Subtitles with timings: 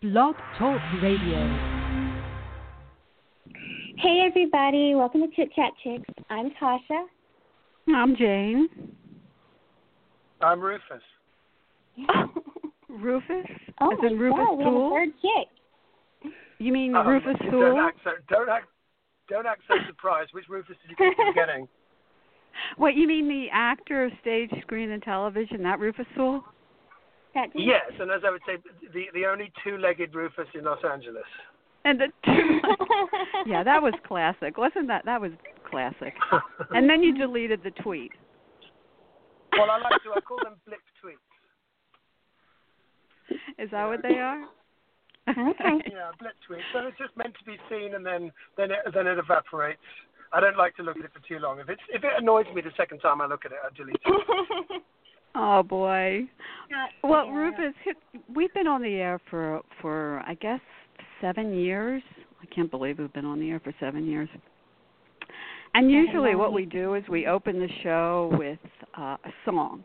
[0.00, 1.38] Blog Talk Radio.
[3.98, 6.08] Hey everybody, welcome to Chit Chat Chicks.
[6.30, 7.04] I'm Tasha.
[7.94, 8.68] I'm Jane.
[10.40, 11.02] I'm Rufus.
[12.88, 13.44] Rufus?
[13.80, 14.90] Oh As in Rufus God, we have a Tool?
[14.90, 16.32] third chick.
[16.58, 17.80] You mean Um, Rufus Don't Tool?
[17.80, 18.66] act so, don't act,
[19.28, 20.30] don't act so surprised.
[20.32, 21.68] Which Rufus did you think you getting?
[22.76, 25.62] What you mean the actor of stage, screen, and television?
[25.62, 26.42] That Rufus Tool?
[27.34, 27.62] That chick.
[27.64, 28.56] Yes, and as I would say,
[28.92, 31.24] the the only two-legged Rufus in Los Angeles.
[31.84, 32.60] And the two.
[33.46, 34.58] yeah, that was classic.
[34.58, 35.04] Wasn't that?
[35.04, 35.32] That was
[35.70, 36.14] classic.
[36.70, 38.12] And then you deleted the tweet.
[39.52, 40.10] well, I like to.
[40.16, 41.16] I call them blip tweets.
[43.58, 44.44] Is that what they are?
[45.28, 45.82] Okay.
[45.92, 46.64] Yeah, blip tweets.
[46.72, 49.80] So it's just meant to be seen, and then then it, then it evaporates.
[50.32, 51.58] I don't like to look at it for too long.
[51.60, 53.96] If it's if it annoys me the second time I look at it, I delete
[54.04, 54.82] it.
[55.34, 56.22] Oh boy.
[56.70, 57.34] Not Well, fair.
[57.34, 57.74] Rufus,
[58.34, 60.60] we've been on the air for for I guess
[61.20, 62.02] seven years.
[62.42, 64.28] I can't believe we've been on the air for seven years.
[65.74, 68.58] And usually, what we do is we open the show with
[68.96, 69.82] uh, a song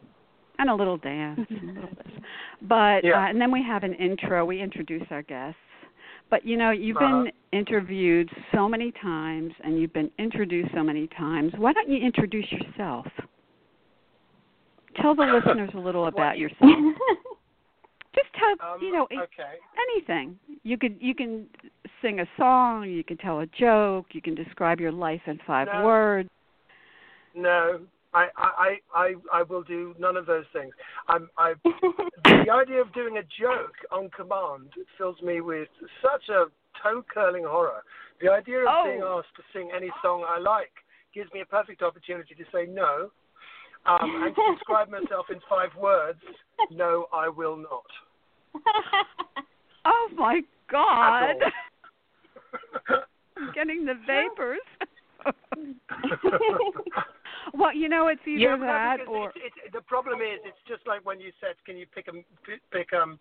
[0.60, 2.14] and a little dance, and a little this.
[2.62, 3.20] But Yeah.
[3.26, 4.46] uh, and then we have an intro.
[4.46, 5.60] We introduce our guests.
[6.30, 7.24] But you know, you've Uh-huh.
[7.26, 11.54] been interviewed so many times, and you've been introduced so many times.
[11.58, 13.06] Why don't you introduce yourself?
[15.02, 16.60] Tell the listeners a little about yourself.
[18.16, 19.58] Just tell Um, you know okay.
[19.90, 20.38] anything.
[20.64, 21.48] You could you can
[22.02, 25.68] sing a song, you can tell a joke, you can describe your life in five
[25.74, 25.84] No.
[25.84, 26.30] words.
[27.36, 27.80] No,
[28.14, 30.72] I, I, I, I will do none of those things.
[31.08, 35.68] I'm, I, the idea of doing a joke on command fills me with
[36.02, 36.46] such a
[36.82, 37.84] toe curling horror.
[38.22, 38.84] The idea of Oh.
[38.86, 40.72] being asked to sing any song I like
[41.14, 43.10] gives me a perfect opportunity to say no.
[43.86, 46.20] Um, and to describe myself in five words,
[46.72, 47.84] no, I will not.
[49.86, 51.36] Oh my God!
[53.38, 54.60] I'm getting the vapors.
[57.54, 60.88] well, you know, it's either yeah, that or it's, it's, the problem is, it's just
[60.88, 62.14] like when you said, "Can you pick a
[62.72, 63.20] pick um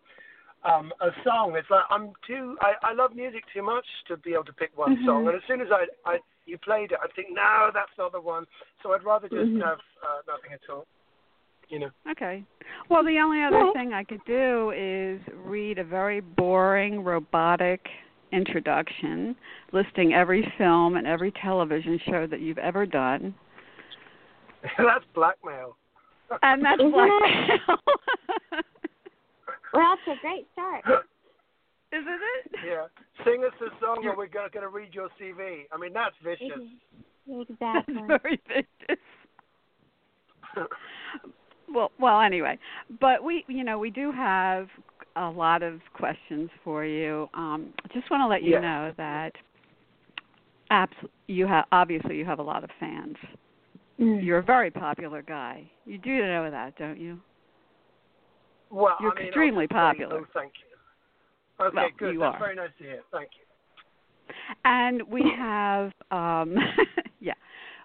[0.65, 2.57] um a song?" It's like I'm too.
[2.61, 5.05] I, I love music too much to be able to pick one Mhm.
[5.05, 8.13] song, and as soon as I I you played it, I think no, that's not
[8.13, 8.47] the one.
[8.83, 9.63] So I'd rather just Mhm.
[9.65, 10.87] have uh, nothing at all.
[11.69, 11.91] You know.
[12.11, 12.45] Okay.
[12.89, 17.89] Well, the only other Well- thing I could do is read a very boring, robotic
[18.33, 19.37] introduction
[19.73, 23.35] listing every film and every television show that you've ever done.
[24.79, 25.77] that's blackmail.
[26.43, 27.59] And that's blackmail.
[29.75, 30.85] Well, that's a great start.
[31.93, 32.61] Isn't it?
[32.67, 32.87] yeah.
[33.25, 35.65] Sing us a song, or we're going to read your CV.
[35.73, 36.63] I mean, that's vicious.
[37.29, 37.57] Exactly.
[37.61, 37.89] That's
[38.23, 39.03] very vicious.
[41.73, 42.59] well, well, anyway,
[43.01, 44.69] but we, you know, we do have
[45.17, 47.29] a lot of questions for you.
[47.35, 48.63] Um, just want to let you Yes.
[48.63, 49.33] know that
[50.71, 53.17] abs- you have obviously you have a lot of fans.
[54.01, 54.25] Mm.
[54.25, 55.71] You're a very popular guy.
[55.85, 57.21] You do know that, don't you?
[58.71, 60.21] Well, You're I mean, extremely I'll popular.
[60.21, 60.72] Oh, thank you.
[61.67, 62.15] Okay, Well, good.
[62.15, 62.39] you That's are.
[62.39, 63.01] very nice to hear.
[63.13, 64.35] Thank you.
[64.65, 66.55] And we have, um,
[67.21, 67.35] yeah,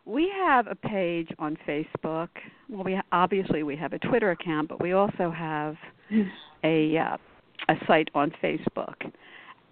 [0.05, 2.29] we have a page on Facebook.
[2.69, 5.75] Well, we obviously we have a Twitter account, but we also have
[6.63, 7.17] a uh,
[7.69, 8.95] a site on Facebook.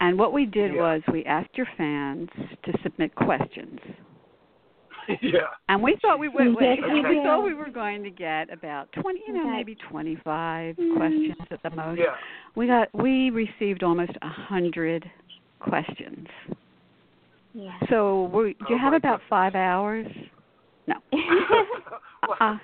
[0.01, 0.81] And what we did Yeah.
[0.81, 2.29] was we asked your fans
[2.63, 3.79] to submit questions,
[5.21, 5.39] yeah.
[5.69, 6.55] and we thought we would.
[6.59, 10.75] Yes, we we thought we were going to get about twenty, you know, maybe twenty-five
[10.75, 10.95] Mm.
[10.97, 11.99] questions at the most.
[11.99, 12.15] Yeah.
[12.55, 15.09] We got we received almost a hundred
[15.59, 16.27] questions.
[17.53, 17.71] Yeah.
[17.89, 19.29] So we, do you Oh have about goodness.
[19.29, 20.07] five hours?
[20.87, 20.95] No.
[21.11, 22.57] well, Uh,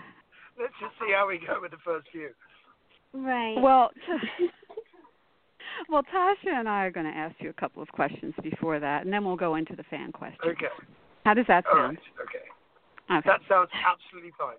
[0.60, 2.30] let's just see how we go with the first few.
[3.14, 3.56] right.
[3.62, 3.92] well,
[5.90, 9.04] well, Tasha and I are going to ask you a couple of questions before that,
[9.04, 10.42] and then we'll go into the fan questions.
[10.46, 10.68] Okay.
[11.26, 11.98] How does that sound?
[11.98, 12.28] right.
[12.28, 13.18] Okay.
[13.18, 13.30] Okay.
[13.30, 14.56] That sounds absolutely fine.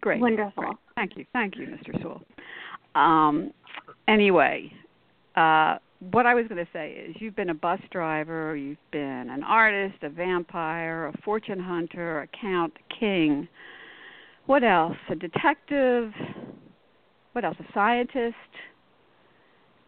[0.00, 0.20] Great.
[0.20, 0.62] Wonderful.
[0.62, 0.76] Great.
[0.94, 1.24] Thank you.
[1.32, 2.00] Thank you, Mr.
[2.00, 2.22] Sewell.
[2.94, 3.52] Um,
[4.06, 4.72] anyway,
[5.36, 5.78] uh,
[6.12, 9.42] what I was going to say is you've been a bus driver, you've been an
[9.42, 13.48] artist, a vampire, a fortune hunter, a count, a king.
[14.46, 14.96] What else?
[15.10, 16.12] A detective.
[17.32, 17.56] What else?
[17.60, 18.34] A scientist.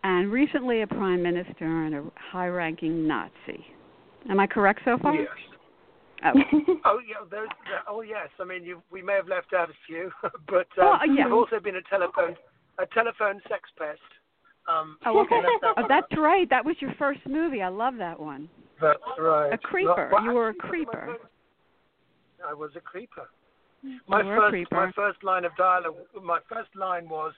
[0.03, 3.65] And recently a prime minister and a high ranking Nazi.
[4.29, 5.15] Am I correct so far?
[5.15, 5.29] Yes.
[6.27, 6.43] Okay.
[6.85, 7.49] Oh yeah, those.
[7.89, 8.29] Oh yes.
[8.41, 10.11] I mean, you, we may have left out a few,
[10.49, 11.27] but um, Well, yeah.
[11.27, 12.37] I've also been a telephone
[12.79, 14.01] a telephone sex pest.
[14.69, 15.37] Um, Oh, okay.
[15.37, 16.49] I that Oh, one that's right.
[16.51, 17.61] That was your first movie.
[17.63, 18.49] I love that one.
[18.81, 19.53] That's right.
[19.53, 20.09] A creeper.
[20.13, 21.07] Well, You were a creeper.
[21.19, 21.33] first-
[22.49, 23.29] I was a creeper.
[24.09, 24.75] My You were a first creeper.
[24.87, 27.33] my first line of dialogue my first line was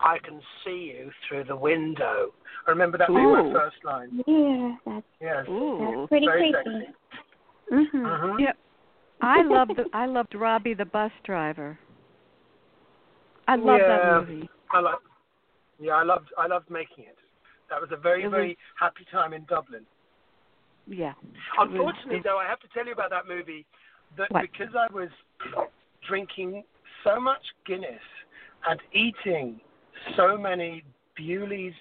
[0.00, 2.32] I can see you through the window.
[2.66, 4.22] I remember that being my first line.
[4.26, 5.46] Yeah, that's, Yes.
[5.48, 5.78] Ooh.
[5.96, 6.70] that's pretty Very creepy.
[6.80, 6.94] sexy.
[7.70, 7.90] Mhm.
[7.92, 8.40] Mhm.
[8.40, 8.52] Yeah.
[9.20, 11.78] I loved the, I loved Robbie the bus driver.
[13.46, 13.88] I love Yeah.
[13.88, 14.48] that movie.
[14.70, 14.98] I like.
[15.78, 16.32] Yeah, I loved.
[16.38, 17.18] I loved making it.
[17.68, 19.86] That was a very, was- very happy time in Dublin.
[20.86, 21.14] Yeah.
[21.58, 23.64] Unfortunately, it- though, I have to tell you about that movie
[24.16, 24.42] that What?
[24.42, 25.10] because I was
[26.08, 26.64] drinking
[27.04, 28.02] so much Guinness
[28.66, 29.60] and eating
[30.16, 30.82] so many
[31.14, 31.74] Bewley's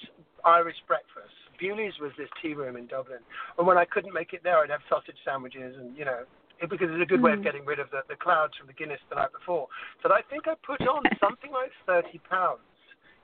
[0.45, 1.33] Irish breakfasts.
[1.59, 3.19] Bewley's was this tea room in Dublin,
[3.57, 6.23] and when I couldn't make it there, I'd have sausage sandwiches and you know.
[6.61, 7.44] It, because it's a good way of Mm.
[7.44, 9.67] getting rid of the, the clouds from the Guinness the night before.
[10.03, 12.59] But I think I put on something like 30 pounds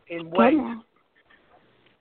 [0.07, 0.55] in weight.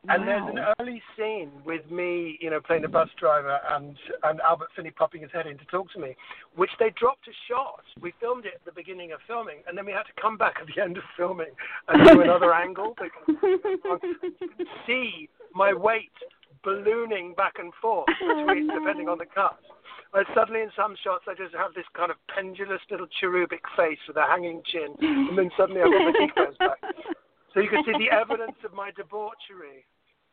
[0.06, 4.38] And there's an early scene with me, you know, playing the bus driver and and
[4.42, 6.14] Albert Finney popping his head in to talk to me,
[6.54, 7.82] which they dropped a shot.
[8.00, 10.56] We filmed it at the beginning of filming, and then we had to come back
[10.60, 11.50] at the end of filming
[11.88, 14.00] and do another angle because
[14.86, 16.12] see my weight
[16.62, 19.58] ballooning back and forth between, depending on the cut.
[20.14, 23.98] And suddenly, in some shots, I just have this kind of pendulous little cherubic face
[24.06, 26.78] with a hanging chin, and then suddenly I've got my cheekbones back.
[27.52, 29.84] So you can see the evidence of my debauchery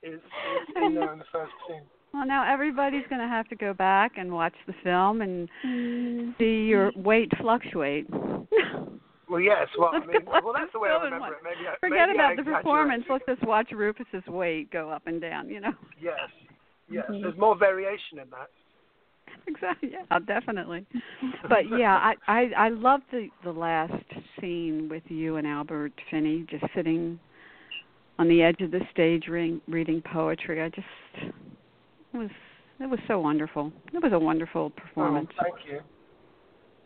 [0.04, 1.84] is, is in there in the first scene.
[2.14, 6.38] Well, now everybody's going to have to go back and watch the film and Mm.
[6.38, 8.08] see your weight fluctuate.
[9.32, 9.68] Well, yes.
[9.80, 11.40] Well, I mean, well, that's the way I remember it.
[11.42, 13.04] Maybe I, Forget maybe about I the performance.
[13.10, 15.48] Let's just watch Rufus's weight go up and down.
[15.48, 15.72] You know.
[16.02, 16.18] Yes.
[16.90, 17.06] Yes.
[17.10, 17.22] Mhm.
[17.22, 18.50] There's more variation in that.
[19.48, 19.92] Exactly.
[19.94, 20.86] Yeah, definitely.
[21.48, 23.94] But yeah, I I I love the the last
[24.42, 27.18] scene with you and Albert Finney just sitting
[28.20, 30.62] on the edge of the stage ring, reading poetry.
[30.62, 31.32] I just
[32.14, 32.30] it was
[32.82, 33.72] it was so wonderful.
[33.94, 35.30] It was a wonderful performance.
[35.40, 35.80] Oh, thank you.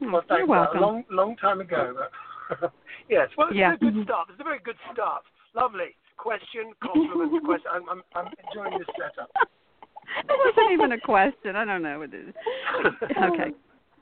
[0.03, 0.39] Oh, Well, thanks.
[0.39, 0.77] you're welcome.
[0.77, 1.94] A long, long time ago.
[1.98, 2.12] But
[3.09, 3.30] yes.
[3.38, 3.74] Well, it's Yeah.
[3.74, 4.03] a good mm-hmm.
[4.03, 4.27] start.
[4.31, 5.24] It's a very good start.
[5.56, 5.95] Lovely.
[6.18, 7.71] Question, compliment, question.
[7.71, 9.30] I'm, I'm, I'm enjoying this setup.
[10.30, 11.56] it wasn't even a question.
[11.56, 12.36] I don't know what it is.
[13.12, 13.51] Okay.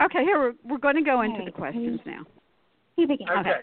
[0.04, 2.24] Okay, here we're we're going to go into the questions now.
[2.98, 3.28] You begin.
[3.30, 3.62] Okay.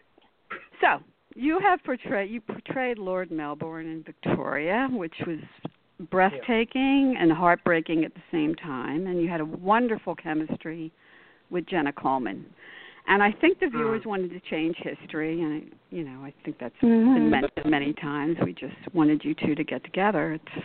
[0.81, 1.03] So
[1.35, 5.39] you have portrayed you portrayed Lord Melbourne in Victoria, which was
[6.11, 10.93] breathtaking and heartbreaking at the same time, and you had a wonderful chemistry
[11.51, 12.47] with Jenna Coleman.
[13.11, 16.59] And I think the viewers wanted to change history, and I, you know I think
[16.59, 17.29] that's been Mhm.
[17.29, 18.39] mentioned many times.
[18.45, 20.35] We just wanted you two to get together.
[20.35, 20.65] It's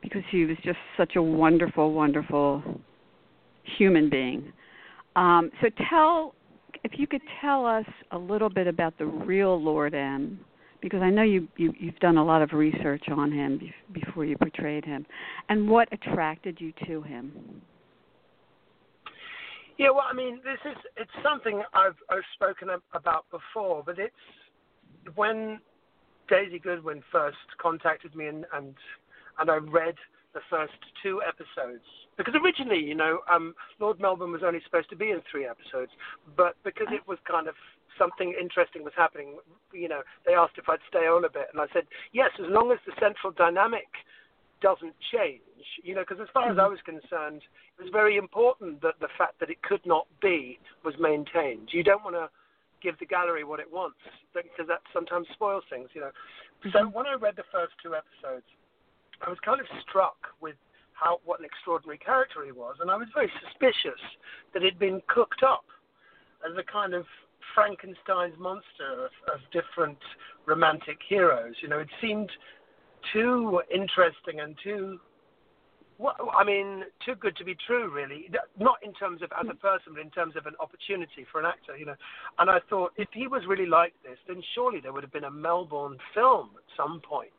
[0.00, 2.62] because he was just such a wonderful, wonderful
[3.64, 4.52] human being.
[5.16, 6.36] Um, so tell
[6.84, 10.38] if you could tell us a little bit about the real Lord M,
[10.80, 14.24] because I know you, you you've done a lot of research on him be, before
[14.24, 15.04] you portrayed him,
[15.48, 17.32] and what attracted you to him.
[19.78, 24.14] Yeah, well, I mean, this is it's something I've I've spoken about before, but it's
[25.14, 25.60] when
[26.28, 28.74] Daisy Goodwin first contacted me and and
[29.40, 29.96] and I read
[30.32, 31.82] the first two episodes.
[32.16, 35.90] Because originally, you know, um, Lord Melbourne was only supposed to be in three episodes,
[36.36, 37.54] but because it was kind of
[37.98, 39.38] something interesting was happening,
[39.72, 42.46] you know, they asked if I'd stay on a bit, and I said yes, as
[42.50, 43.86] long as the central dynamic
[44.64, 45.44] doesn't change,
[45.84, 46.64] you know, because as far as mm-hmm.
[46.64, 47.44] I was concerned,
[47.76, 50.58] it was very important that the fact that it could not be
[50.88, 51.68] was maintained.
[51.70, 52.32] You don't want to
[52.80, 54.00] give the gallery what it wants
[54.32, 56.12] because that sometimes spoils things, you know.
[56.72, 56.96] So mm-hmm.
[56.96, 58.48] when I read the first two episodes,
[59.20, 60.56] I was kind of struck with
[60.94, 64.00] how what an extraordinary character he was, and I was very suspicious
[64.54, 65.68] that he'd been cooked up
[66.40, 67.04] as a kind of
[67.52, 70.00] Frankenstein's monster of, of different
[70.46, 71.52] romantic heroes.
[71.60, 72.30] You know, it seemed
[73.12, 74.98] too interesting and too
[75.98, 78.28] well, I mean, too good to be true, really.
[78.58, 81.46] Not in terms of as a person, but in terms of an opportunity for an
[81.46, 81.94] actor, you know.
[82.38, 85.24] And I thought, if he was really like this, then surely there would have been
[85.24, 87.30] a Melbourne film at some point.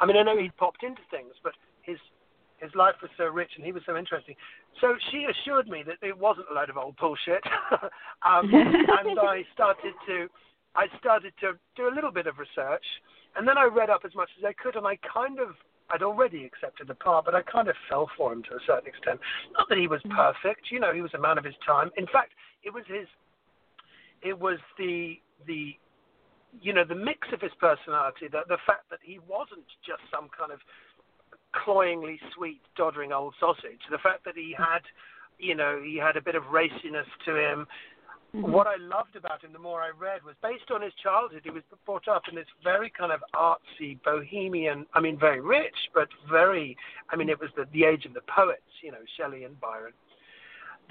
[0.00, 1.52] I mean, I know he'd popped into things, but
[1.82, 1.98] his
[2.58, 4.36] his life was so rich and he was so interesting.
[4.80, 7.42] So she assured me that it wasn't a load of old bullshit,
[8.22, 10.28] um, and I started to
[10.74, 12.84] I started to do a little bit of research,
[13.36, 15.54] and then I read up as much as I could, and I kind of
[15.92, 18.88] I'd already accepted the part, but I kind of fell for him to a certain
[18.88, 19.20] extent.
[19.52, 20.16] Not that he was mm.
[20.16, 21.90] perfect, you know, he was a man of his time.
[21.96, 22.32] In fact,
[22.64, 23.06] it was his,
[24.22, 25.74] it was the the,
[26.60, 30.28] you know, the mix of his personality, the the fact that he wasn't just some
[30.36, 30.60] kind of
[31.52, 33.80] cloyingly sweet, doddering old sausage.
[33.90, 34.64] The fact that he mm.
[34.64, 34.82] had,
[35.38, 37.66] you know, he had a bit of raciness to him.
[38.34, 41.42] What I loved about him, the more I read, was based on his childhood.
[41.44, 44.86] He was brought up in this very kind of artsy, bohemian.
[44.94, 46.74] I mean, very rich, but very.
[47.10, 49.92] I mean, it was the the age of the poets, you know, Shelley and Byron.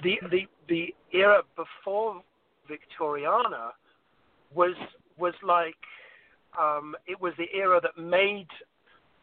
[0.04, 2.22] The the the era before
[2.70, 3.70] Victoriana
[4.54, 4.76] was
[5.18, 5.74] was like
[6.60, 8.48] um, it was the era that made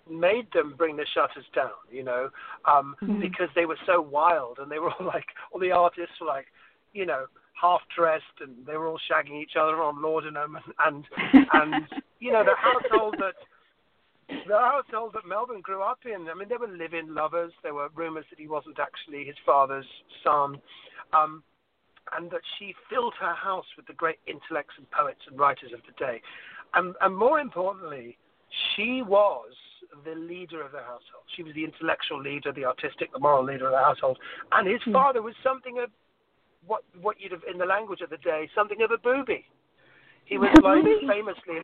[0.10, 2.30] made them bring the shutters down, you know,
[2.66, 3.22] um, Mhm.
[3.22, 6.48] because they were so wild and they were all like, all the artists were like,
[6.94, 7.28] you know,
[7.60, 11.88] half dressed and they were all shagging each other on laudanum and and, and
[12.20, 13.34] you know the household that
[14.48, 16.28] the household that Melbourne grew up in.
[16.30, 17.51] I mean, they were live-in lovers.
[17.63, 19.86] There were rumors that he wasn't actually his father's
[20.24, 20.60] son,
[21.13, 21.44] um,
[22.16, 25.82] and that she filled her house with the great intellects and poets and writers of
[25.86, 26.22] the day.
[26.74, 28.18] And, and more importantly,
[28.75, 29.51] she was
[30.06, 31.25] the leader of the household.
[31.36, 34.18] She was the intellectual leader, the artistic, the moral leader of the household.
[34.51, 34.94] And his Hmm.
[34.94, 35.89] father was something of
[36.70, 39.44] what what you'd have in the language of the day, something of a booby.
[40.26, 41.08] He was A like booby?
[41.08, 41.58] famously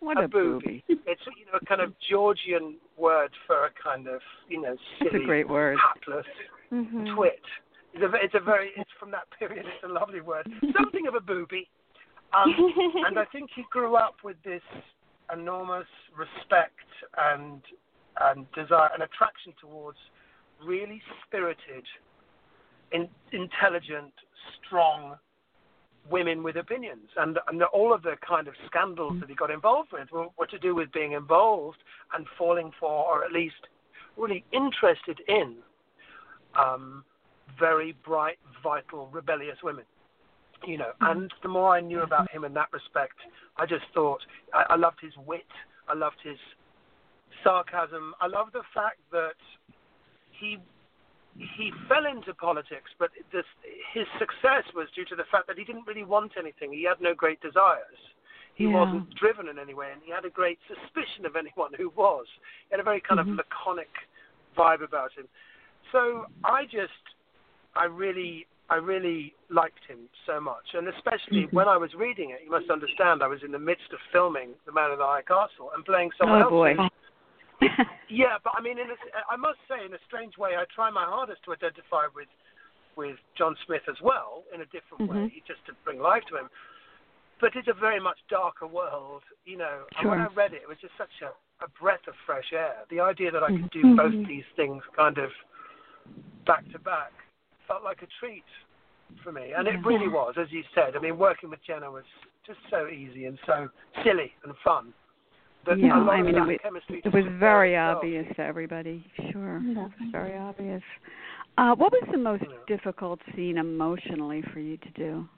[0.00, 0.84] What a a booby.
[0.86, 1.00] booby.
[1.06, 5.10] It's you know a kind of Georgian word for a kind of you know That's
[5.10, 5.78] a silly, great word.
[5.80, 6.26] hapless
[6.70, 7.14] Mhm.
[7.14, 7.40] twit.
[7.94, 9.64] It's a it's a very it's from that period.
[9.66, 10.46] It's a lovely word.
[10.78, 11.68] Something of a booby.
[12.34, 12.52] Um,
[13.06, 14.62] and I think he grew up with this
[15.32, 16.84] enormous respect
[17.30, 17.62] and
[18.26, 19.98] and desire and attraction towards
[20.64, 21.84] really spirited,
[22.90, 24.12] in, intelligent,
[24.64, 25.16] strong
[26.10, 27.08] women with opinions.
[27.16, 30.46] And, and all of the kind of scandals that he got involved with were, were
[30.46, 31.78] to do with being involved
[32.14, 33.54] and falling for, or at least
[34.16, 35.56] really interested in,
[36.58, 37.04] um,
[37.58, 39.84] very bright, vital, rebellious women
[40.64, 43.16] you know, and the more I knew about him in that respect,
[43.56, 44.20] I just thought
[44.54, 45.46] I, I loved his wit,
[45.88, 46.38] I loved his
[47.44, 49.36] sarcasm, I loved the fact that
[50.38, 50.58] he
[51.38, 53.44] he fell into politics, but this,
[53.92, 56.72] his success was due to the fact that he didn't really want anything.
[56.72, 57.98] He had no great desires.
[58.54, 58.72] He Yeah.
[58.80, 62.26] wasn't driven in any way, and he had a great suspicion of anyone who was.
[62.68, 63.32] He had a very kind Mhm.
[63.32, 63.90] of laconic
[64.56, 65.28] vibe about him.
[65.92, 66.92] So I just,
[67.74, 71.52] I really, I really liked him so much, and especially Mhm.
[71.52, 72.42] when I was reading it.
[72.42, 75.22] You must understand, I was in the midst of filming The Man in the High
[75.22, 76.50] Castle and playing someone oh else.
[76.50, 76.88] boy.
[78.08, 78.96] Yeah, but I mean, in a,
[79.28, 82.28] I must say, in a strange way, I try my hardest to identify with
[82.94, 85.44] with John Smith as well, in a different way, Mhm.
[85.44, 86.48] just to bring life to him.
[87.40, 89.84] But it's a very much darker world, you know.
[89.98, 92.86] And when I read it, it was just such a, a breath of fresh air.
[92.88, 93.96] The idea that I could do Mhm.
[93.96, 95.30] both these things kind of
[96.46, 97.12] back to back
[97.66, 98.46] felt like a treat
[99.22, 100.96] for me, and it really was, as you said.
[100.96, 102.06] I mean, working with Jenna was
[102.46, 103.68] just so easy and so
[104.04, 104.94] silly and fun.
[105.66, 107.96] That Yeah, I mean, it was- It was was very itself.
[107.96, 109.04] obvious to everybody.
[109.32, 109.56] Sure.
[109.58, 110.82] It was very obvious.
[111.58, 112.56] Uh, what was the most Yeah.
[112.66, 115.28] difficult scene emotionally for you to do?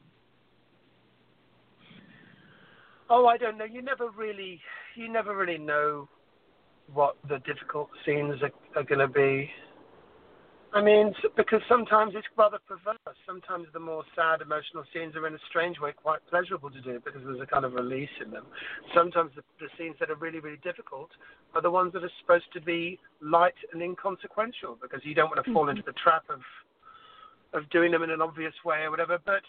[3.10, 3.64] Oh, I don't know.
[3.64, 4.60] You never really,
[4.94, 6.08] you never really know
[6.92, 9.50] what the difficult scenes are, are going to be.
[10.74, 12.98] I mean, because sometimes it's rather perverse.
[13.26, 17.00] Sometimes the more sad, emotional scenes are in a strange way quite pleasurable to do
[17.02, 18.44] because there's a kind of release in them.
[18.94, 21.08] Sometimes the, the scenes that are really, really difficult
[21.54, 25.44] are the ones that are supposed to be light and inconsequential because you don't want
[25.44, 26.40] to fall into the trap of
[27.54, 29.18] of doing them in an obvious way or whatever.
[29.24, 29.42] But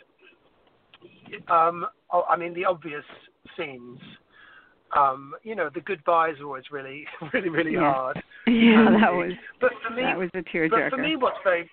[1.53, 3.03] um, oh, I mean, the obvious
[3.57, 3.99] scenes.
[4.97, 7.93] Um, you know, the goodbyes are always really, really, really Yeah.
[7.93, 8.23] hard.
[8.47, 10.89] Yeah, And that was But for me, that was a tearjerker.
[10.89, 11.69] but for me, what's very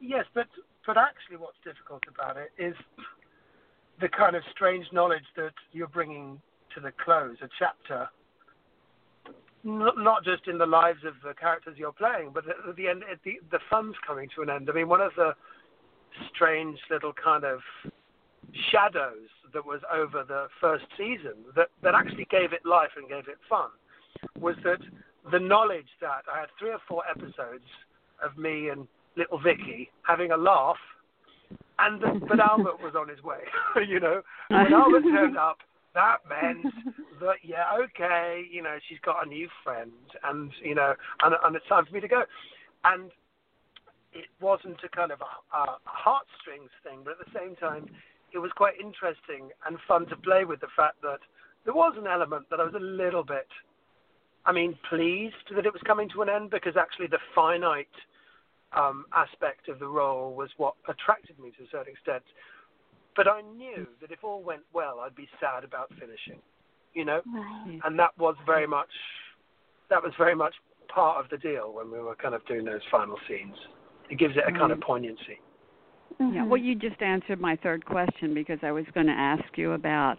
[0.00, 0.46] yes, but
[0.84, 2.74] but actually, what's difficult about it is
[4.00, 6.40] the kind of strange knowledge that you're bringing
[6.74, 8.08] to the close, a chapter,
[9.64, 13.04] not, not just in the lives of the characters you're playing, but at the end,
[13.10, 14.68] at the the fun's coming to an end.
[14.68, 15.32] I mean, one of the
[16.34, 17.60] strange little kind of
[18.70, 23.28] shadows that was over the first season that that actually gave it life and gave
[23.28, 23.68] it fun
[24.40, 24.78] was that
[25.30, 27.64] the knowledge that I had three or four episodes
[28.22, 30.76] of me and little Vicky having a laugh,
[31.78, 33.40] and the, but Albert was on his way,
[33.86, 34.22] you know.
[34.50, 35.58] And when Albert turned up,
[35.94, 36.72] that meant
[37.20, 39.92] that yeah, okay, you know, she's got a new friend,
[40.24, 42.22] and you know, and, and it's time for me to go.
[42.84, 43.10] And
[44.12, 47.88] it wasn't a kind of a, a heartstrings thing, but at the same time,
[48.34, 51.20] it was quite interesting and fun to play with the fact that
[51.64, 53.48] there was an element that I was a little bit
[54.44, 57.86] I mean, pleased that it was coming to an end because actually the finite
[58.72, 62.24] um, aspect of the role was what attracted me to a certain extent.
[63.14, 66.40] But I knew that if all went well, I'd be sad about finishing,
[66.94, 67.80] you know, Right.
[67.84, 68.90] and that was very much
[69.90, 70.54] that was very much
[70.88, 73.56] part of the deal when we were kind of doing those final scenes.
[74.08, 75.38] It gives it a kind of Right.
[76.12, 76.36] Poignancy.
[76.36, 79.72] Yeah, well, you just answered my third question because I was going to ask you
[79.72, 80.18] about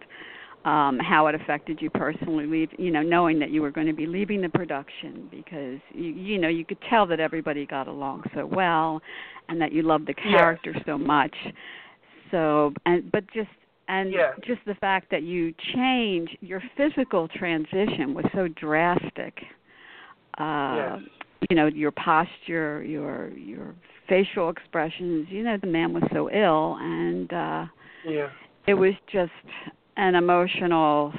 [0.64, 3.92] um, how it affected you personally, leave, you know, knowing that you were going to
[3.92, 8.24] be leaving the production because you, you know you could tell that everybody got along
[8.34, 9.00] so well,
[9.48, 10.32] and that you loved the Yes.
[10.32, 11.34] character so much.
[12.30, 13.50] So, and but just
[13.88, 14.32] and Yeah.
[14.46, 19.38] just the fact that you change your physical transition was so drastic.
[20.38, 21.00] Uh, Yes.
[21.50, 23.74] You know your posture, your your
[24.08, 25.26] facial expressions.
[25.30, 27.66] You know the man was so ill, and uh,
[28.06, 28.30] Yeah.
[28.66, 29.32] it was just
[29.96, 31.12] an emotional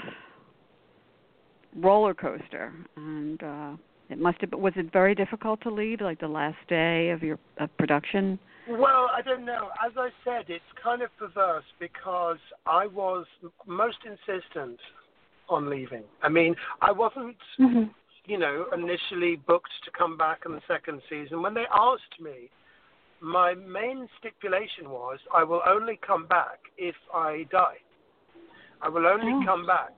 [1.76, 2.74] roller coaster.
[2.96, 3.72] And uh,
[4.10, 4.54] it must have.
[4.54, 8.40] Was it very difficult to lead, like the last day of your of production?
[8.68, 9.70] Well, I don't know.
[9.86, 13.26] As I said, it's kind of perverse because I was
[13.68, 14.80] most insistent
[15.50, 16.04] on leaving.
[16.24, 17.84] I mean, I wasn't, hmm
[18.28, 21.42] you know, initially booked to come back in the second season.
[21.42, 22.50] When they asked me,
[23.22, 27.78] my main stipulation was I will only come back if I die.
[28.82, 29.46] I will only Oh.
[29.46, 29.94] come back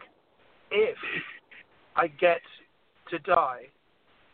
[0.72, 0.98] if
[1.96, 2.42] I get
[3.10, 3.68] to die.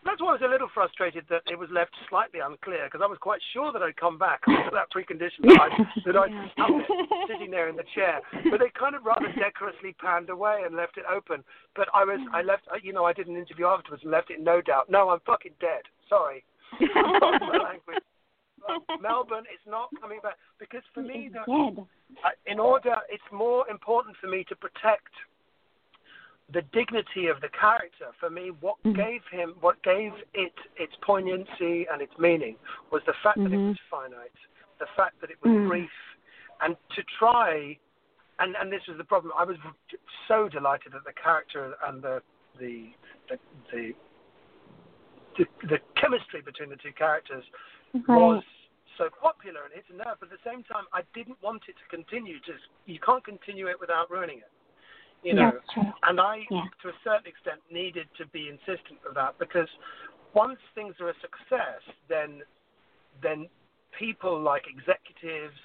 [0.05, 3.07] That's why I was a little frustrated that it was left slightly unclear because I
[3.07, 5.73] was quite sure that I'd come back under that precondition that I'd,
[6.05, 7.27] that I'd Yeah.
[7.27, 8.19] sitting there in the chair.
[8.51, 11.43] But they kind of rather decorously panned away and left it open.
[11.75, 14.41] But I was, I left, you know, I did an interview afterwards and left it
[14.41, 14.89] no doubt.
[14.89, 15.83] No, I'm fucking dead.
[16.09, 16.43] Sorry.
[16.79, 18.03] My language.
[19.01, 21.85] Melbourne is not coming back because for me, the,
[22.47, 25.11] in order, it's more important for me to protect
[26.53, 28.13] the dignity of the character.
[28.19, 28.95] For me, what Mhm.
[28.95, 32.57] gave him, what gave it its poignancy and its meaning
[32.91, 33.69] was the fact that it Mhm.
[33.69, 34.31] was finite,
[34.77, 35.67] the fact that it was Mm.
[35.67, 36.17] brief,
[36.61, 37.77] and to try.
[38.39, 39.31] And and this was the problem.
[39.37, 39.57] I was
[40.27, 42.21] so delighted that the character and the
[42.55, 42.93] the
[43.27, 43.39] the
[43.71, 43.95] the,
[45.37, 47.45] the, the chemistry between the two characters
[48.07, 48.43] was
[48.97, 50.17] so popular and hit a nerve.
[50.19, 52.39] But at the same time, I didn't want it to continue.
[52.39, 54.51] Just you can't continue it without ruining it.
[55.23, 55.59] You know,
[56.03, 56.65] and I, Yeah.
[56.81, 59.69] to a certain extent, needed to be insistent with that because
[60.33, 62.43] once things are a success, then
[63.21, 63.47] then
[63.91, 65.59] people like executives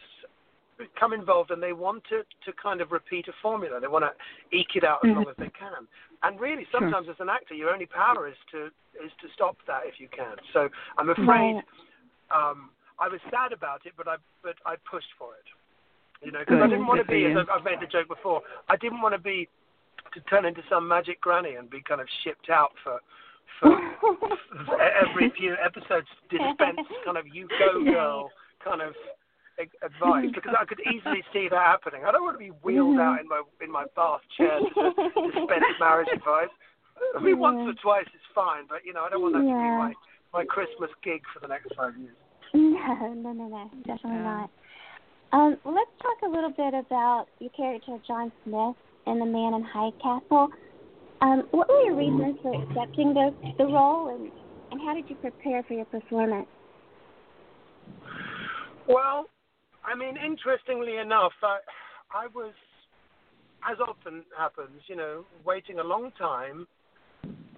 [0.77, 3.81] become involved and they want to to kind of repeat a formula.
[3.81, 4.13] They want to
[4.57, 5.89] eke it out as long as they can.
[6.23, 6.81] And really, Sure.
[6.81, 8.67] sometimes as an actor, your only power is to
[9.03, 10.37] is to stop that if you can.
[10.53, 11.65] So I'm afraid Right.
[12.31, 15.47] um, I was sad about it, but I but I pushed for it.
[16.23, 17.27] You know, because I didn't want to be.
[17.27, 18.43] As I've I've made the joke before.
[18.69, 19.49] I didn't want to be
[20.15, 22.99] to turn into some magic granny and be kind of shipped out for
[23.61, 23.75] for
[24.81, 28.31] every few episodes dispense kind of you go girl
[28.65, 28.95] kind of
[29.83, 32.03] advice because I could easily see that happening.
[32.07, 33.01] I don't want to be wheeled mm-hmm.
[33.01, 36.53] out in my in my bath chair to dispense marriage advice.
[37.17, 39.47] I mean, once or twice is fine, but you know, I don't want that to
[39.47, 39.93] be my
[40.33, 42.15] my Christmas gig for the next five years.
[42.55, 44.47] No, no, no, no, definitely Yeah.
[44.47, 44.51] not.
[45.33, 49.63] Um, let's talk a little bit about your character, John Smith, in The Man in
[49.63, 50.49] High Castle.
[51.21, 54.31] Um, what were your reasons for accepting the the role, and
[54.71, 56.47] and how did you prepare for your performance?
[58.89, 59.27] Well,
[59.85, 61.59] I mean, interestingly enough, I,
[62.15, 62.53] I was,
[63.69, 66.67] as often happens, you know, waiting a long time,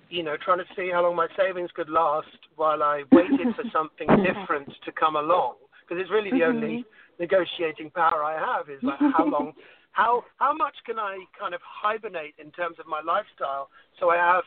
[0.08, 3.64] you know, trying to see how long my savings could last while I waited for
[3.72, 5.54] something different to come along.
[5.82, 6.84] Because it's really the only
[7.20, 9.52] negotiating power I have is like how long,
[9.92, 13.68] how how much can I kind of hibernate in terms of my lifestyle,
[14.00, 14.44] so I have,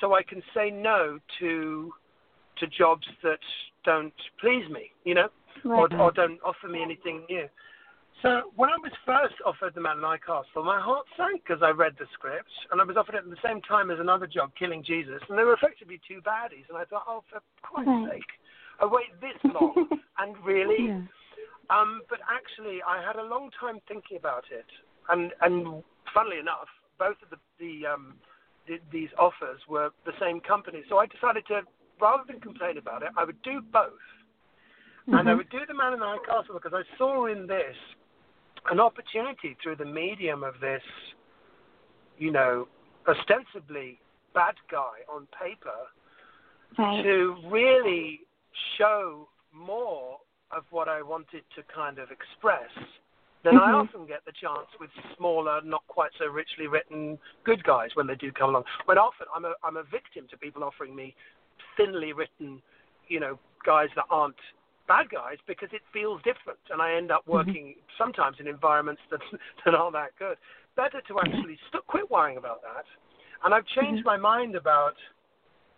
[0.00, 1.92] so I can say no to,
[2.58, 3.38] to jobs that
[3.84, 5.28] don't please me, you know
[5.64, 6.00] or, Right.
[6.00, 7.48] or don't offer me anything new.
[8.22, 11.62] So when I was first offered the Man in High Castle, my heart sank as
[11.62, 14.26] I read the script, and I was offered it at the same time as another
[14.26, 16.64] job, Killing Jesus, and they were effectively two baddies.
[16.68, 18.12] And I thought, oh, for Christ's Right.
[18.14, 18.32] sake,
[18.80, 21.02] I wait this long, and really, Yeah.
[21.70, 24.66] Um, but actually, I had a long time thinking about it,
[25.08, 25.82] and and
[26.14, 28.14] funnily enough, both of the the, um,
[28.66, 30.82] the these offers were the same company.
[30.88, 31.62] So I decided to,
[32.00, 33.92] rather than complain about it, I would do both.
[35.08, 37.76] And I would do the Man in the High Castle because I saw in this
[38.72, 40.82] an opportunity through the medium of this,
[42.18, 42.66] you know,
[43.06, 44.00] ostensibly
[44.34, 45.86] bad guy on paper
[46.78, 47.02] Right.
[47.02, 48.20] to really
[48.76, 50.18] show more
[50.50, 52.70] of what I wanted to kind of express
[53.42, 53.88] than I Mhm.
[53.88, 58.16] often get the chance with smaller, not quite so richly written good guys when they
[58.16, 58.64] do come along.
[58.86, 61.14] When often I'm a I'm a victim to people offering me
[61.76, 62.62] thinly written,
[63.08, 64.40] you know, guys that aren't
[64.88, 69.20] bad guys because it feels different, and I end up working sometimes in environments that
[69.64, 70.38] that aren't that good.
[70.74, 72.84] Better to actually st- quit worrying about that.
[73.44, 74.96] And I've changed my mind about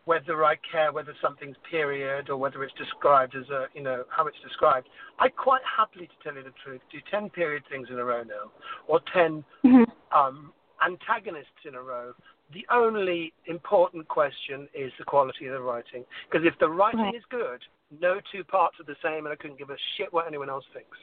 [0.09, 4.27] whether I care whether something's period or whether it's described as a, you know, how
[4.27, 4.89] it's described.
[5.19, 8.23] I quite happily, to tell you the truth, do 10 period things in a row
[8.23, 8.51] now,
[8.87, 9.87] or 10 Mhm.
[10.13, 12.15] um, antagonists in a row.
[12.53, 16.07] The only important question is the quality of the writing.
[16.25, 17.15] Because if the writing Right.
[17.15, 17.63] is good,
[18.01, 20.65] no two parts are the same, and I couldn't give a shit what anyone else
[20.73, 20.97] thinks.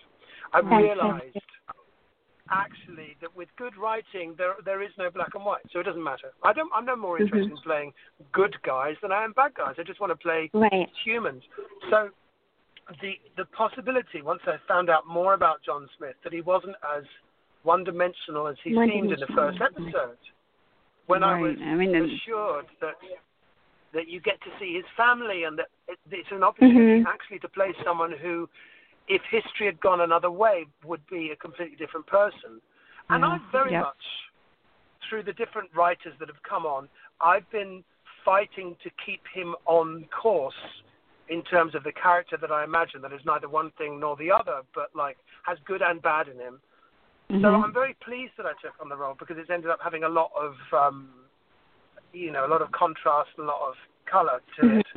[0.51, 1.35] I Right.
[2.51, 6.03] Actually that with good writing there there is no black and white, so it doesn't
[6.03, 6.31] matter.
[6.43, 6.71] I don't.
[6.73, 7.57] I'm no more interested Mhm.
[7.57, 7.93] in playing
[8.31, 9.75] good guys than I am bad guys.
[9.79, 10.89] I just want to play Right.
[11.03, 11.43] humans.
[11.89, 12.11] So
[13.01, 17.03] the the possibility once I found out more about John Smith that he wasn't as
[17.63, 20.17] one dimensional as he seemed in the first episode.
[21.07, 21.67] When I was Right.
[21.67, 22.95] I mean, assured that
[23.91, 27.07] that you get to see his family and that it, it's an opportunity Mhm.
[27.07, 28.49] actually to play someone who,
[29.07, 32.61] if history had gone another way, would be a completely different person.
[33.09, 33.29] And Yeah.
[33.29, 33.81] I very Yep.
[33.81, 34.31] much,
[35.07, 36.89] through the different writers that have come on,
[37.21, 37.83] I've been
[38.23, 40.81] fighting to keep him on course
[41.27, 44.31] in terms of the character that I imagine that is neither one thing nor the
[44.31, 46.61] other, but like has good and bad in him.
[47.41, 47.63] So Mhm.
[47.63, 50.09] I'm very pleased that I took on the role because it's ended up having a
[50.09, 51.09] lot of, um,
[52.13, 54.87] you know, a lot of contrast and a lot of colour to it.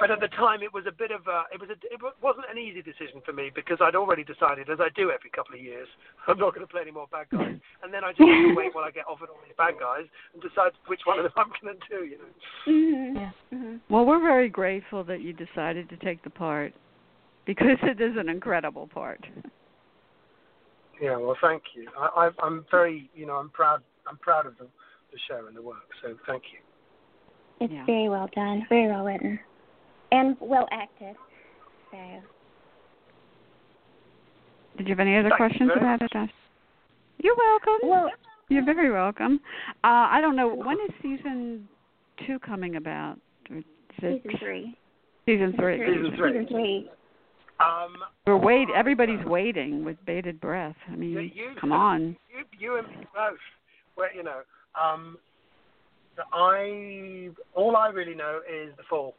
[0.00, 2.46] But at the time, it was a bit of a, it was a, it wasn't
[2.50, 5.60] an easy decision for me because I'd already decided, as I do every couple of
[5.60, 5.88] years,
[6.26, 8.54] I'm not going to play any more bad guys, and then I just have to
[8.54, 11.32] wait while I get offered all these bad guys and decide which one of them
[11.36, 12.04] I'm going to do.
[12.04, 12.32] You know.
[12.66, 13.14] Mhm.
[13.14, 13.30] Yeah.
[13.56, 13.80] Mhm.
[13.88, 16.72] Well, we're very grateful that you decided to take the part
[17.44, 19.24] because it is an incredible part.
[21.00, 21.16] Yeah.
[21.16, 21.88] Well, thank you.
[21.96, 23.82] I, I, I'm very, you know, I'm proud.
[24.08, 24.66] I'm proud of the,
[25.12, 25.86] the show and the work.
[26.02, 26.58] So thank you.
[27.60, 27.84] It's Yeah.
[27.86, 29.38] very well done, very well written,
[30.12, 31.14] and well acted.
[31.90, 31.98] So
[34.76, 36.30] Did you have any other Thank questions very about it, Josh?
[37.18, 37.88] You're welcome.
[37.88, 38.10] well,
[38.48, 39.40] You're very welcome.
[39.84, 41.68] Uh, I don't know when is season
[42.26, 43.16] two coming about.
[43.50, 43.64] Or is
[43.98, 44.78] it season three.
[45.26, 45.78] Season three.
[45.78, 46.32] Season three.
[46.32, 46.90] Season three.
[47.60, 48.68] Um, We're wait.
[48.74, 50.76] Everybody's waiting with bated breath.
[50.90, 52.16] I mean, you- come on.
[52.30, 53.36] you, you and me both.
[53.96, 54.42] Well, you know,
[54.80, 55.18] um,
[56.32, 59.14] I all I really know is the fall.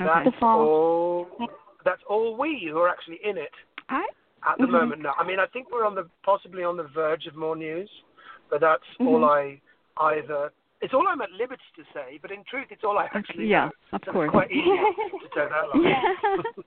[0.00, 0.10] Okay.
[0.24, 1.28] That's all.
[1.84, 3.52] That's all we who are actually in it
[3.88, 4.04] I
[4.50, 4.70] at the Mhm.
[4.72, 5.02] moment.
[5.02, 7.90] Now, I mean, I think we're on the possibly on the verge of more news,
[8.50, 9.60] but that's all Mhm.
[9.98, 10.52] I either.
[10.80, 13.66] It's all I'm at liberty to say, but in truth, it's all I actually yeah,
[13.66, 13.72] know.
[13.92, 14.26] of So course.
[14.26, 15.82] It's quite easy to turn that line.
[15.82, 16.14] Yeah.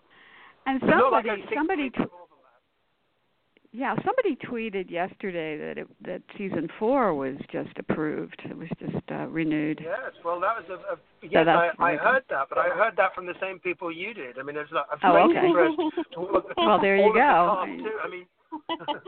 [0.65, 3.56] And somebody, like somebody, think somebody, anything more than that.
[3.71, 8.41] Yeah, somebody tweeted yesterday that it, that season four was just approved.
[8.45, 9.79] It was just uh, renewed.
[9.83, 11.45] Yes, well, that was a, a yes.
[11.45, 14.39] that's I, I heard that, but I heard that from the same people you did.
[14.39, 15.47] I mean, it's like I've Oh, okay.
[15.47, 15.75] interest
[16.13, 17.65] to all of the, Well, there you the go.
[17.83, 17.97] too.
[18.03, 18.25] I mean,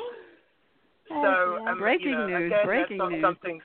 [1.11, 1.69] Oh, so dear.
[1.69, 3.21] um, Breaking you know, news, Again, breaking news.
[3.23, 3.61] Something,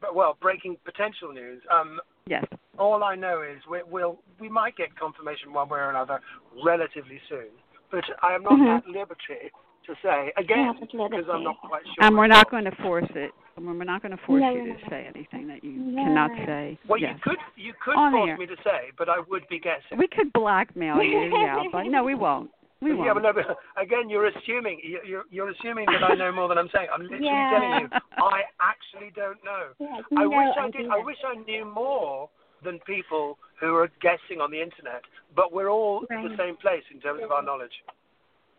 [0.00, 1.62] but well, breaking potential news.
[1.72, 2.44] Um, Yes.
[2.78, 6.20] all I know is we, we'll we might get confirmation one way or another
[6.64, 7.48] relatively soon,
[7.90, 8.76] but I am not Mhm.
[8.78, 9.50] at liberty
[9.86, 11.16] to say again Not at liberty.
[11.22, 12.04] because I'm not quite sure.
[12.06, 13.32] And we're not going to force it.
[13.56, 14.90] And We're not going to force No, you to not.
[14.90, 16.04] say anything that you No.
[16.04, 16.78] cannot say.
[16.88, 17.14] Well, yes.
[17.16, 18.36] you could you could On force air.
[18.38, 19.98] me to say, but I would be guessing.
[19.98, 22.50] We could blackmail you, yeah, but no, we won't.
[22.82, 23.36] We yeah, but won't.
[23.36, 26.70] no, but again, you're assuming you- you're, you're assuming that I know more than I'm
[26.74, 26.88] saying.
[26.94, 27.50] I'm literally Yeah.
[27.52, 27.88] telling you,
[28.24, 29.64] I actually don't know.
[29.78, 30.82] Yeah, I no wish I idea.
[30.82, 30.90] did.
[30.90, 32.30] I wish I knew more
[32.64, 35.02] than people who are guessing on the internet.
[35.36, 37.72] But we're all at the same place in terms of our knowledge,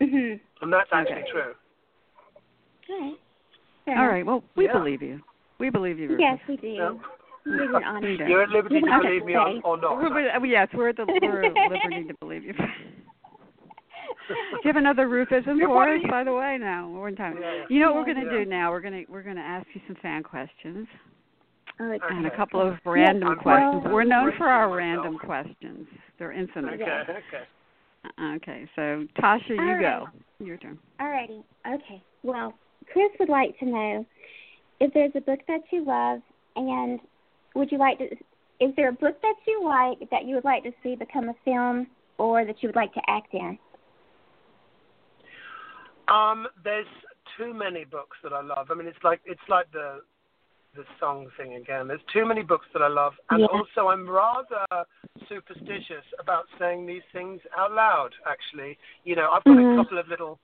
[0.02, 0.40] Mhm.
[0.62, 1.32] and that's actually Okay.
[1.32, 1.54] true.
[2.90, 3.18] All right.
[3.86, 4.14] Fair All enough.
[4.14, 4.26] right.
[4.26, 4.74] Well, we Yeah.
[4.74, 5.22] believe you.
[5.60, 6.10] We believe you.
[6.10, 6.22] Rufus.
[6.22, 6.68] Yes, we do.
[6.68, 6.92] Yeah.
[7.46, 8.08] We did an honor.
[8.10, 8.28] Yeah.
[8.30, 9.08] You're at liberty to Okay.
[9.08, 9.98] believe me or, or not.
[9.98, 12.54] We're, we're- yes, we're at the we're at liberty to believe you.
[14.28, 16.58] Do you have another Rufism Yeah, for us, by the way?
[16.60, 17.38] Now we're in time.
[17.42, 17.64] Yeah, yeah.
[17.70, 18.44] You know what we're going to Yeah.
[18.44, 18.72] do now?
[18.72, 20.88] We're going to we're going to ask you some fan questions
[21.80, 23.84] Oh, it's and a couple of random I'm questions.
[23.84, 24.78] well- We're known for our Myself.
[24.78, 25.88] random questions.
[26.20, 26.80] They're infinite.
[26.82, 27.04] Okay.
[27.10, 27.44] Okay.
[28.36, 30.08] Okay, so Tasha, you All go.
[30.44, 30.80] Your turn.
[31.00, 31.44] Alrighty.
[31.68, 32.04] Okay.
[32.24, 32.54] Well,
[32.92, 34.06] Chris would like to know
[34.80, 36.20] if there's a book that you love,
[36.56, 37.00] and
[37.56, 38.06] would you like to?
[38.06, 41.36] Is there a book that you like that you would like to see become a
[41.46, 41.88] film,
[42.18, 43.58] or that you would like to act in?
[46.08, 46.88] Um, there's
[47.38, 48.68] too many books that I love.
[48.70, 50.02] I mean, it's like it's like the
[50.76, 51.88] the song thing again.
[51.88, 53.48] There's too many books that I love, and Yeah.
[53.48, 54.66] also I'm rather
[55.28, 58.14] superstitious about saying these things out loud.
[58.26, 59.74] Actually, you know, I've got Mhm.
[59.74, 60.40] a couple of little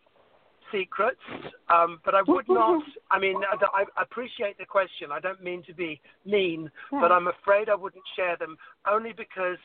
[0.71, 1.21] secrets,
[1.69, 2.83] um, but I would not.
[3.09, 5.11] I mean, I, I appreciate the question.
[5.13, 9.57] I don't mean to be mean, but I'm afraid I wouldn't share them only because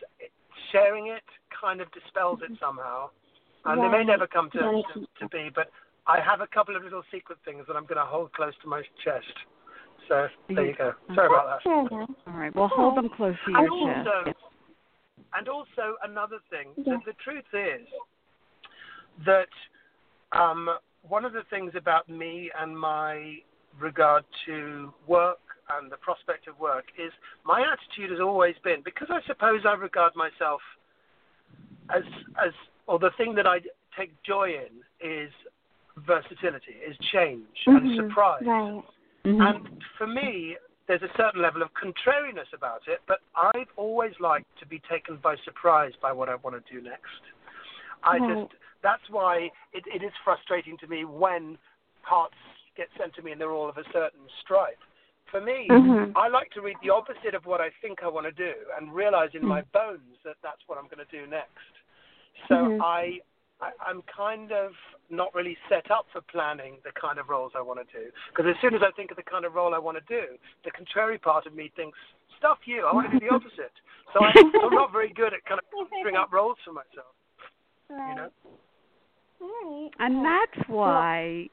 [0.70, 3.11] sharing it kind of dispels it somehow,
[3.64, 5.51] and they may never come to, to, to be.
[5.53, 5.70] But
[6.07, 8.68] I have a couple of little secret things that I'm going to hold close to
[8.68, 9.35] my chest.
[10.09, 10.93] So there you go.
[11.15, 11.71] Sorry about that.
[11.71, 12.55] All right.
[12.55, 14.09] Well, hold them close to And chest.
[14.09, 14.33] also,
[15.35, 16.69] and also another thing.
[16.77, 16.97] Yeah.
[17.05, 17.87] The, the truth is
[19.27, 19.49] that
[20.38, 20.69] um,
[21.09, 23.37] one of the things about me and my
[23.81, 25.38] regard to work
[25.79, 27.12] and the prospect of work is
[27.45, 30.61] my attitude has always been because I suppose I regard myself
[31.95, 32.03] as
[32.45, 32.53] as
[32.87, 33.61] or the thing that I
[33.97, 35.31] take joy in is
[36.07, 37.77] versatility, is change Mhm.
[37.77, 38.43] and surprise.
[38.45, 38.83] Right.
[39.24, 39.40] Mhm.
[39.40, 40.56] And for me,
[40.87, 45.16] there's a certain level of contrariness about it, but I've always liked to be taken
[45.16, 47.22] by surprise by what I want to do next.
[48.02, 48.28] I Right.
[48.28, 51.56] just that's why it, it is frustrating to me when
[52.02, 52.35] parts
[52.76, 54.80] get sent to me and they're all of a certain stripe.
[55.30, 56.12] For me, Mhm.
[56.16, 58.92] I like to read the opposite of what I think I want to do and
[58.92, 61.78] realize in my bones that that's what I'm going to do next.
[62.48, 62.82] So Mhm.
[62.82, 63.20] I,
[63.62, 64.72] I, I'm kind of
[65.09, 68.11] not really set up for planning the kind of roles I want to do.
[68.31, 70.35] Because as soon as I think of the kind of role I want to do,
[70.64, 71.98] the contrary part of me thinks,
[72.38, 73.72] stuff you, I want to do the opposite.
[74.12, 74.33] So I,
[74.64, 77.14] I'm not very good at kind of conjuring up roles for myself.
[77.88, 78.11] Right.
[78.11, 79.90] You know?
[79.98, 81.48] And that's why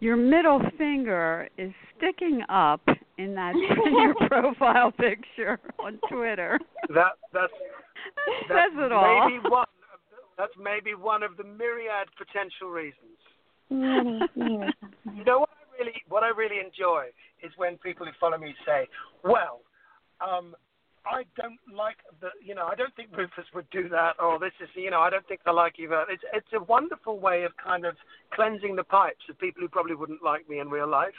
[0.00, 2.80] your middle finger is sticking up
[3.18, 3.54] in that
[3.86, 6.58] in your profile picture on Twitter.
[6.88, 7.52] That that's
[8.48, 9.28] Says that's it all.
[9.28, 9.66] maybe one.
[10.38, 13.18] Of the, that's maybe one of the myriad potential reasons.
[13.70, 14.72] Many, many
[15.14, 17.06] You know what I really what I really enjoy
[17.42, 18.88] is when people who follow me say,
[19.22, 19.60] "Well,
[20.20, 20.54] um,
[21.06, 24.52] I don't like the you know I don't think Rufus would do that or this
[24.60, 27.52] is you know I don't think I like you." It's it's a wonderful way of
[27.56, 27.96] kind of
[28.32, 31.18] cleansing the pipes of people who probably wouldn't like me in real life.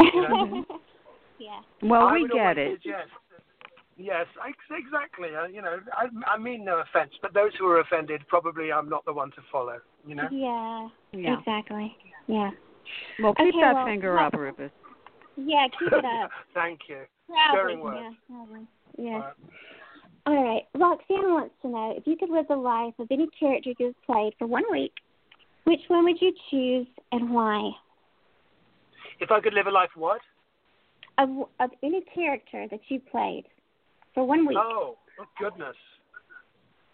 [0.00, 0.64] know?
[1.38, 1.60] yeah.
[1.82, 2.80] Well, I we get it.
[2.82, 3.10] Suggest,
[4.00, 4.26] yes,
[4.70, 5.28] exactly.
[5.36, 8.88] Uh, you know, I, I mean no offense, but those who are offended probably I'm
[8.88, 9.78] not the one to follow.
[10.06, 10.28] You know.
[10.30, 10.88] Yeah.
[11.12, 11.38] Yeah.
[11.38, 11.94] Exactly.
[12.26, 12.50] Yeah.
[13.22, 14.70] Well, keep Okay, that well, finger let- up, Rufus.
[15.36, 15.66] Yeah.
[15.78, 16.30] Keep it up.
[16.54, 17.02] Thank you.
[17.26, 17.50] Proudly.
[17.52, 17.98] Stirring words.
[18.00, 18.10] Yeah.
[18.28, 18.66] Proudly.
[18.98, 19.22] Yes.
[20.26, 20.62] Uh, All right.
[20.74, 24.32] Roxanne wants to know if you could live the life of any character you've played
[24.38, 24.92] for one week,
[25.64, 27.70] which one would you choose and why?
[29.20, 30.20] if I could live a life, what?
[31.18, 31.28] Of
[31.60, 33.44] of any character that you played
[34.14, 34.56] for one week.
[34.60, 35.76] Oh, oh goodness.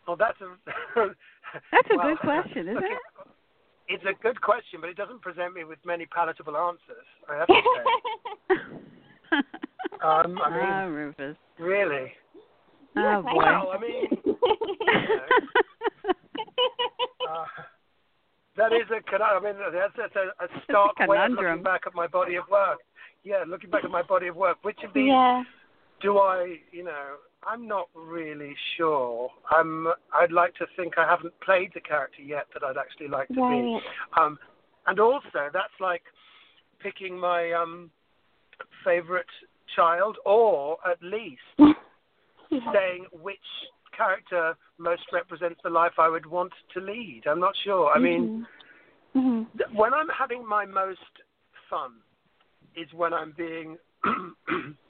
[0.07, 0.57] Well, that's a.
[1.71, 2.87] That's a well, good question, isn't okay.
[2.87, 2.99] it?
[3.89, 7.07] It's a good question, but it doesn't present me with many palatable answers.
[7.31, 8.57] I have to say.
[10.03, 11.37] Um, I mean- ah, Rufus.
[11.59, 12.13] really.
[12.95, 13.41] You Oh quite boy.
[13.41, 14.07] Well, I mean,
[17.29, 17.45] uh,
[18.57, 19.01] that is a.
[19.11, 22.37] con- I mean, that's, that's a, a stark way of looking back at my body
[22.37, 22.79] of work.
[23.25, 24.59] Yeah, looking back at my body of work.
[24.63, 25.43] Which of these yeah.
[26.01, 29.31] Do I, you know, I'm not really sure.
[29.51, 33.29] I'm, I'd like to think I haven't played the character yet that I'd actually like
[33.29, 33.41] to be.
[33.41, 33.81] Right.
[34.19, 34.39] Um,
[34.87, 36.03] and also, that's like
[36.81, 37.91] picking my um,
[38.85, 39.27] favorite
[39.75, 41.41] child, or at least
[42.73, 43.39] saying which
[43.97, 47.23] character most represents the life I would want to lead.
[47.27, 47.91] I'm not sure.
[47.91, 48.47] I mean,
[49.13, 51.01] hmm th- when I'm having my most
[51.71, 51.93] fun
[52.77, 53.77] is when I'm being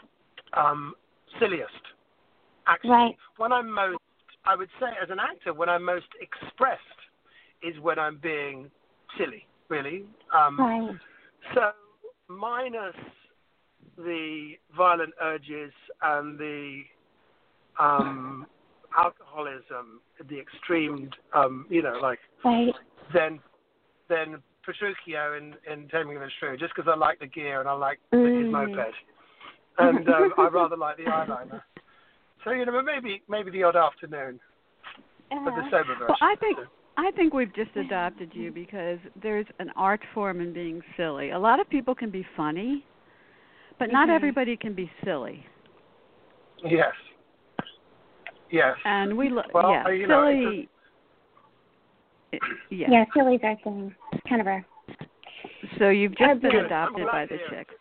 [0.54, 0.94] um,
[1.38, 1.72] silliest.
[2.66, 3.16] Actually, Right.
[3.36, 3.98] when I'm most,
[4.44, 6.80] I would say as an actor, when I'm most expressed
[7.62, 8.70] is when I'm being
[9.18, 9.46] silly.
[9.68, 10.04] Really.
[10.32, 10.96] Um, right.
[11.54, 11.70] so
[12.28, 12.94] minus
[13.96, 16.82] the violent urges and the
[17.78, 18.46] um,
[18.96, 22.74] alcoholism, the extreme, um, you know, like Right.
[23.12, 23.40] then
[24.08, 27.68] then Petruchio in, in Taming of the Shrew, just because I like the gear and
[27.68, 28.42] I like Mm.
[28.44, 28.94] his moped,
[29.78, 31.62] and um, I rather like the eyeliner.
[32.44, 34.38] So you know, but maybe maybe the odd afternoon,
[35.30, 35.70] but the Uh-huh.
[35.70, 36.06] sober version.
[36.08, 36.58] Well, I think
[36.96, 41.30] I think we've just adopted you because there's an art form in being silly.
[41.30, 42.84] A lot of people can be funny,
[43.78, 44.14] but not Mhm.
[44.14, 45.44] everybody can be silly.
[46.64, 46.94] yes,
[48.50, 48.76] yes.
[48.86, 50.68] And we lo- Well, yeah, uh, you know, it's silly.
[52.32, 52.90] it- yeah.
[52.90, 53.94] Yeah, silly's our thing.
[54.28, 54.64] Kind of our.
[55.78, 56.64] So you've Uh, just been good.
[56.66, 57.68] adopted by the to hear it.
[57.68, 57.78] chick.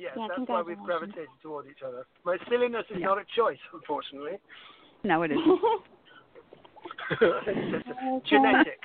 [0.00, 2.06] Yes, Yeah, that's why we've gravitated toward each other.
[2.24, 3.08] My silliness is Yeah.
[3.08, 4.38] not a choice, unfortunately.
[5.04, 5.60] No, it isn't.
[7.20, 8.80] it's genetic.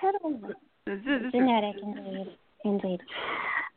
[0.86, 2.38] This is- Genetic, indeed.
[2.66, 3.02] Indeed.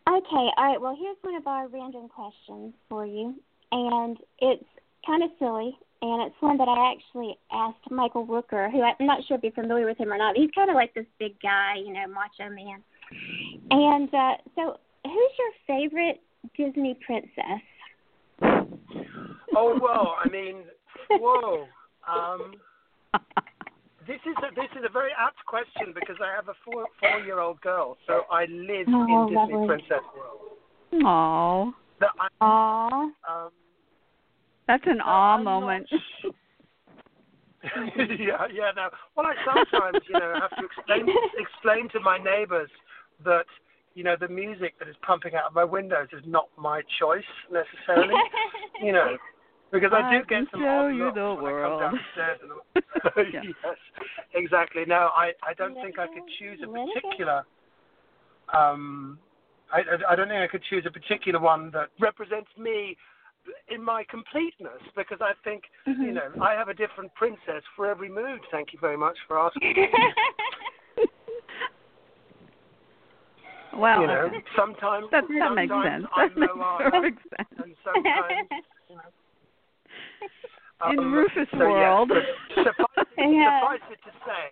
[0.09, 0.81] Okay, all right.
[0.81, 3.35] Well, here's one of our random questions for you,
[3.71, 4.65] and it's
[5.07, 9.25] kind of silly, and it's one that I actually asked Michael Rooker, who I'm not
[9.27, 10.37] sure if you're familiar with him or not.
[10.37, 12.83] He's kind of like this big guy, you know, macho man.
[13.71, 16.21] And uh, so, who's your favorite
[16.57, 17.63] Disney princess?
[19.57, 20.65] Oh well, I mean,
[21.11, 21.67] whoa.
[22.09, 22.55] Um,
[24.07, 27.21] this is a, this is a very apt question because I have a four four
[27.21, 29.67] year old girl, so I live Oh, in Disney lovely.
[29.67, 31.05] Princess World.
[31.05, 33.03] Aw, That I, Aw.
[33.03, 33.51] um,
[34.67, 35.87] that's an aw I'm not moment.
[37.63, 38.71] yeah, yeah.
[38.77, 38.89] No.
[39.17, 41.07] Well, I sometimes, you know, have to explain
[41.39, 42.71] explain to my neighbours
[43.25, 43.47] that
[43.99, 47.33] you know the music that is pumping out of my windows is not my choice
[47.51, 48.15] necessarily.
[48.81, 49.17] you know,
[49.73, 51.81] because I do I get can some show you the world.
[51.81, 52.39] come downstairs.
[52.43, 53.43] And Yeah.
[53.43, 53.77] yes,
[54.35, 54.85] exactly.
[54.87, 57.09] No, I I don't think I could choose a Let it go.
[57.11, 57.43] particular
[58.55, 59.19] um,
[59.73, 62.97] I, I, I don't think I could choose a particular one that represents me
[63.69, 66.07] in my completeness because I think Mhm.
[66.07, 68.41] you know I have a different princess for every mood.
[68.53, 69.75] Thank you very much for asking.
[73.79, 76.05] Well, you know, sometimes that that makes sense.
[76.15, 77.55] I'm That makes perfect sense.
[77.63, 78.49] and sometimes
[78.91, 79.03] you know.
[80.93, 82.09] In um, Rufus so, world.
[82.09, 82.23] but
[82.55, 83.59] suffice, it, Yeah.
[83.59, 84.47] suffice it to say,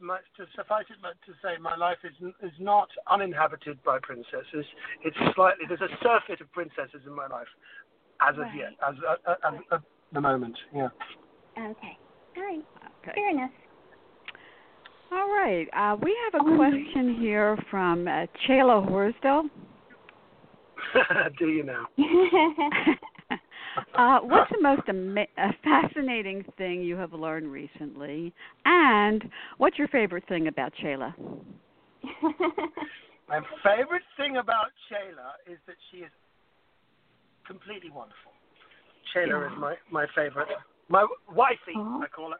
[0.00, 4.64] my, to suffice it to say, my life is is not uninhabited by princesses.
[5.04, 7.48] It's slightly there's a surfeit of princesses in my life,
[8.26, 9.80] as of yet, as, uh, as at
[10.12, 10.56] the moment.
[10.74, 10.88] Yeah.
[11.58, 11.96] okay.
[12.36, 12.64] All right.
[13.04, 13.12] Okay.
[13.14, 13.50] Fair enough.
[15.12, 15.66] All right.
[15.76, 19.48] Uh, we have a question here from uh, Chelah Horsdal.
[21.38, 21.86] Do you know?
[23.96, 28.32] uh, what's the most ama- uh, fascinating thing you have learned recently?
[28.64, 29.24] And
[29.58, 31.14] what's your favorite thing about Chelah?
[33.28, 36.10] My favorite thing about Chelah is that she is
[37.46, 38.32] completely wonderful.
[39.14, 40.48] Chelah is my my favorite,
[40.88, 42.02] my wifey, Aw.
[42.02, 42.36] I call her,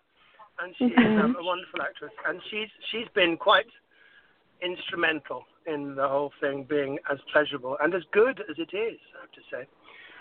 [0.59, 3.67] and she is um, a wonderful actress, and she's she's been quite
[4.63, 8.99] instrumental in the whole thing being as pleasurable and as good as it is.
[9.17, 9.69] I have to say.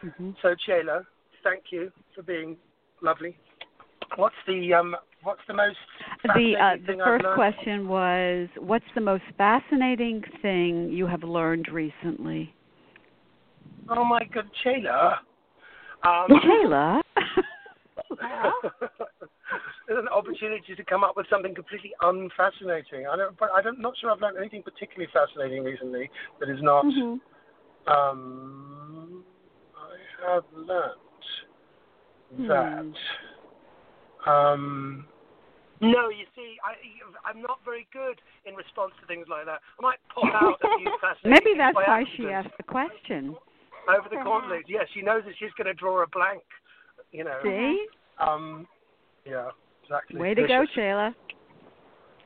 [0.06, 0.32] Mm-hmm.
[0.42, 1.06] So Chelah,
[1.44, 2.58] thank you for being
[3.02, 3.38] lovely.
[4.16, 5.78] What's the um what's the most
[6.24, 11.24] The uh, the thing I've first question was, what's the most fascinating thing you have
[11.24, 12.54] learned recently?
[13.90, 15.18] Oh my God, Chelah.
[16.04, 16.28] Um,
[18.22, 18.52] Chelah.
[19.88, 23.08] There's an opportunity to come up with something completely unfascinating.
[23.08, 26.62] I don't, but I don't, not sure I've learned anything particularly fascinating recently that is
[26.62, 26.86] not.
[26.86, 27.20] Mhm.
[27.88, 29.24] Um,
[29.76, 31.00] I have learned
[32.48, 32.94] that.
[34.30, 35.08] Um,
[35.82, 36.76] no, you see, I,
[37.28, 39.62] I'm not very good in response to things like that.
[39.80, 43.36] I might pop out a few fascinating Maybe that's why accident she asked the question.
[43.88, 44.66] over the gauntlet.
[44.68, 46.44] Yes, she knows that she's going to draw a blank.
[47.12, 47.40] You know.
[47.42, 47.88] See?
[48.20, 48.68] Um,
[49.26, 49.50] yeah,
[49.84, 50.20] exactly.
[50.20, 50.76] Way to go, Vicious.
[50.76, 51.14] Chelah.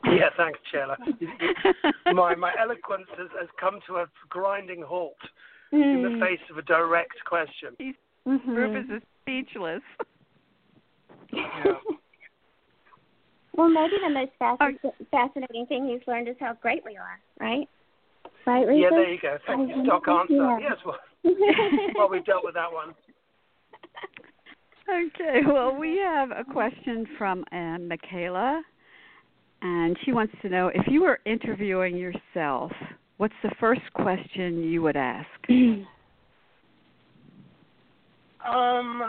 [0.06, 0.98] Yeah, thanks, Chelah.
[2.14, 5.16] my my eloquence has, has come to a grinding halt
[5.72, 6.20] in the Mm.
[6.20, 7.76] face of a direct question.
[8.28, 8.56] Mhm.
[8.56, 9.82] Rufus is speechless.
[11.32, 11.74] Yeah.
[13.56, 14.94] Well, maybe the most Oh.
[15.12, 17.70] fascinating thing he's learned is how great we are, right?
[18.48, 18.82] Right, Rufus?
[18.82, 19.38] Yeah, there you go.
[19.46, 19.86] Thank you.
[19.86, 20.34] Stock answer.
[20.34, 20.58] Yeah.
[20.60, 20.98] Yes, well,
[21.96, 22.96] well, we've dealt with that one.
[24.90, 28.62] Okay, well, we have a question from uh, Michaela,
[29.62, 32.72] and she wants to know if you were interviewing yourself,
[33.18, 35.28] what's the first question you would ask?
[38.46, 39.02] Um,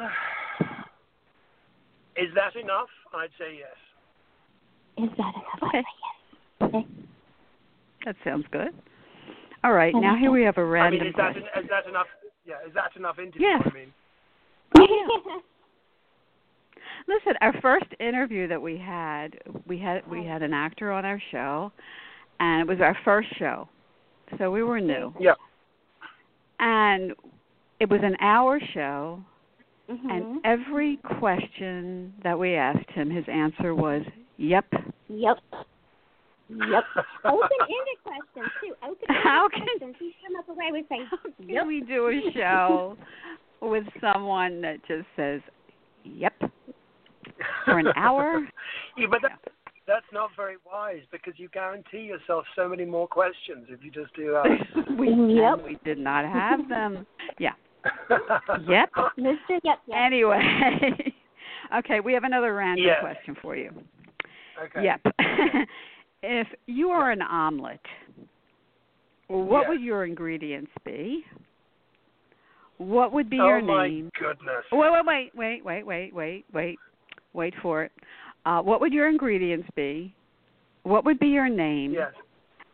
[2.17, 2.87] is that enough?
[3.13, 3.77] I'd say yes.
[4.97, 5.69] Is that enough?
[5.69, 5.83] Okay.
[6.61, 6.69] Yes.
[6.69, 6.87] Okay.
[8.05, 8.69] That sounds good.
[9.65, 11.43] All right, I now here we have a I mean, random is that question.
[11.65, 12.07] is that enough?
[12.47, 13.41] Yeah, is that enough interview?
[13.49, 13.63] Yes.
[13.67, 13.93] I mean,
[17.09, 21.21] Listen, our first interview that we had, we had we had an actor on our
[21.31, 21.73] show,
[22.41, 23.69] and it was our first show,
[24.39, 25.35] so we were new, yeah.
[26.61, 27.13] and
[27.81, 29.21] it was an hour show,
[29.91, 30.11] Mhm.
[30.11, 34.03] and every question that we asked him, his answer was,
[34.39, 34.67] "Yep."
[35.09, 35.39] Yep.
[36.51, 36.85] Yep.
[37.25, 38.75] Open-ended questions too.
[38.83, 39.97] Open-ended How can- questions.
[39.99, 42.97] He's come up away with saying, Can "Yep." we do a show
[43.61, 45.41] with someone that just says,
[46.05, 46.35] "Yep,"
[47.65, 48.47] for an hour?
[48.97, 49.39] yeah, but that,
[49.87, 54.15] that's not very wise because you guarantee yourself so many more questions if you just
[54.15, 54.97] do that.
[54.99, 55.65] we Yep.
[55.65, 57.07] we did not have them.
[57.39, 57.53] Yeah.
[58.67, 58.91] Yep.
[59.19, 59.37] Mr.
[59.49, 59.61] Yep.
[59.63, 59.79] Yep.
[59.95, 60.41] Anyway,
[61.79, 62.97] okay, we have another random Yes.
[63.01, 63.71] question for you.
[64.63, 64.85] Okay.
[64.85, 65.01] Yep.
[66.23, 67.81] if you are an omelet,
[69.29, 69.69] what Yes.
[69.69, 71.27] would your ingredients be?
[72.79, 74.11] What would be oh your name?
[74.17, 74.65] Oh my goodness.
[74.73, 76.79] Wait, wait, wait, wait, wait, wait, wait,
[77.33, 77.93] wait for it.
[78.45, 80.15] Uh, what would your ingredients be?
[80.83, 81.93] What would be your name?
[81.93, 82.13] Yes.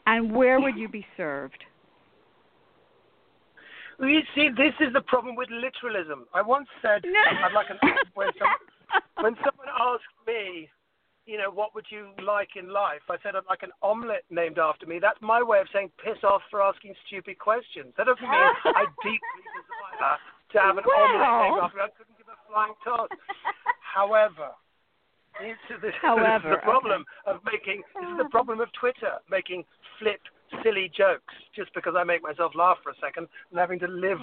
[0.06, 1.62] And where would you be served?
[3.98, 6.24] Well, you see, this is the problem with literalism.
[6.34, 7.02] I once said
[7.44, 7.78] I'd like an
[8.14, 10.68] when some, when someone asked me,
[11.30, 13.06] you know, what would you like in life?
[13.08, 14.98] I said I'd like an omelette named after me.
[14.98, 17.94] That's my way of saying piss off for asking stupid questions.
[17.96, 21.86] That doesn't mean I deeply desire to have an omelette named after me.
[21.86, 23.08] I couldn't give a flying toss.
[23.78, 24.50] However,
[25.38, 27.86] this is the, However, this is the problem of making.
[27.94, 29.62] This is the problem of Twitter making
[30.02, 30.18] flip
[30.66, 34.18] silly jokes just because I make myself laugh for a second and having to live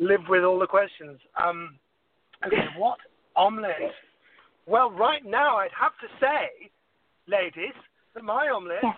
[0.00, 1.20] live with all the questions.
[1.36, 1.76] Um,
[2.40, 2.96] okay, what
[3.36, 3.92] omelette?
[4.66, 6.70] Well, right now I'd have to say,
[7.26, 7.74] ladies,
[8.14, 8.96] that my omelette Yes.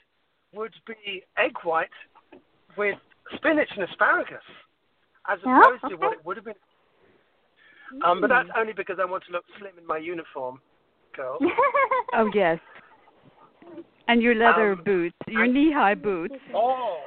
[0.53, 1.89] would be egg white
[2.77, 2.99] with
[3.37, 4.43] spinach and asparagus,
[5.29, 6.55] as Oh, opposed to what it would have been.
[8.05, 10.61] Um, but that's only because I want to look slim in my uniform,
[11.15, 11.39] girl.
[12.13, 12.59] Oh yes.
[14.07, 16.35] And your leather Um, boots, your knee-high boots.
[16.53, 16.99] Or,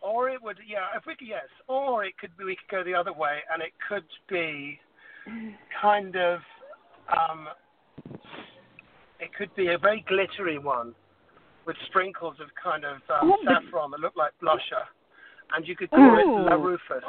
[0.00, 0.86] or it would, yeah.
[0.96, 1.46] If we could, yes.
[1.68, 4.80] Or it could be we could go the other way, and it could be
[5.80, 6.40] kind of,
[7.08, 7.48] um,
[9.20, 10.94] it could be a very glittery one
[11.66, 14.84] with sprinkles of kind of um, saffron that look like blusher,
[15.54, 16.62] and you could call it La Ooh.
[16.62, 17.04] Rufus,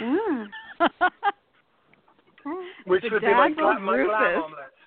[0.00, 0.46] Mm.
[2.86, 4.78] which would be my, gla- my glam omelette.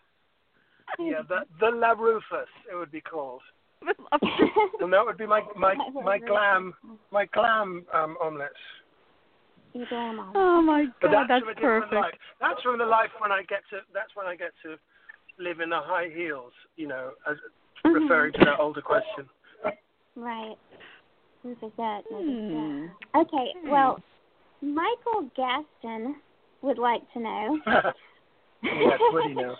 [1.00, 3.42] Yeah, the the La Rufus it would be called,
[3.82, 6.74] and that would be my my my glam
[7.12, 8.52] my glam um, omelette.
[9.76, 10.32] You do 'em all.
[10.36, 11.94] oh my god, that's, that's from perfect.
[11.94, 12.14] life.
[12.40, 13.80] That's from the life when I get to.
[13.94, 14.78] That's when I get to
[15.38, 16.54] live in the high heels.
[16.78, 17.36] You know, as
[17.84, 17.94] Mhm.
[17.94, 19.30] referring to that older question.
[20.16, 20.56] Right.
[21.44, 22.06] Who's is that?
[22.10, 22.88] Hmm.
[23.16, 24.02] Okay, well,
[24.62, 26.16] Michael Gaston
[26.62, 27.60] would like to know.
[28.64, 29.56] yes, what do you know?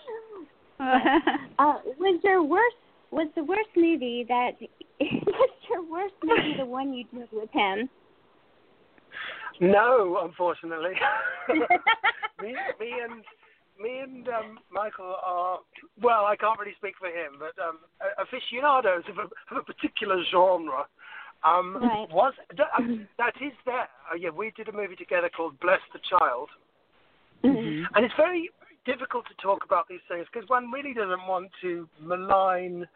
[1.58, 2.76] Uh, was your worst
[3.10, 4.52] was the worst movie that
[5.00, 7.88] was your worst movie the one you did with him?
[9.60, 10.94] No, unfortunately.
[12.42, 13.24] me, me and
[13.80, 15.58] me and um, Michael are
[16.00, 16.24] well.
[16.24, 17.78] I can't really speak for him, but um,
[18.18, 20.86] aficionados of a, of a particular genre.
[21.44, 22.08] Um, Right.
[22.10, 23.88] Was that, um, that is there?
[24.10, 26.48] Uh, yeah, we did a movie together called Bless the Child.
[27.44, 27.84] Mhm.
[27.94, 28.50] And it's very
[28.86, 32.86] difficult to talk about these things because one really doesn't want to malign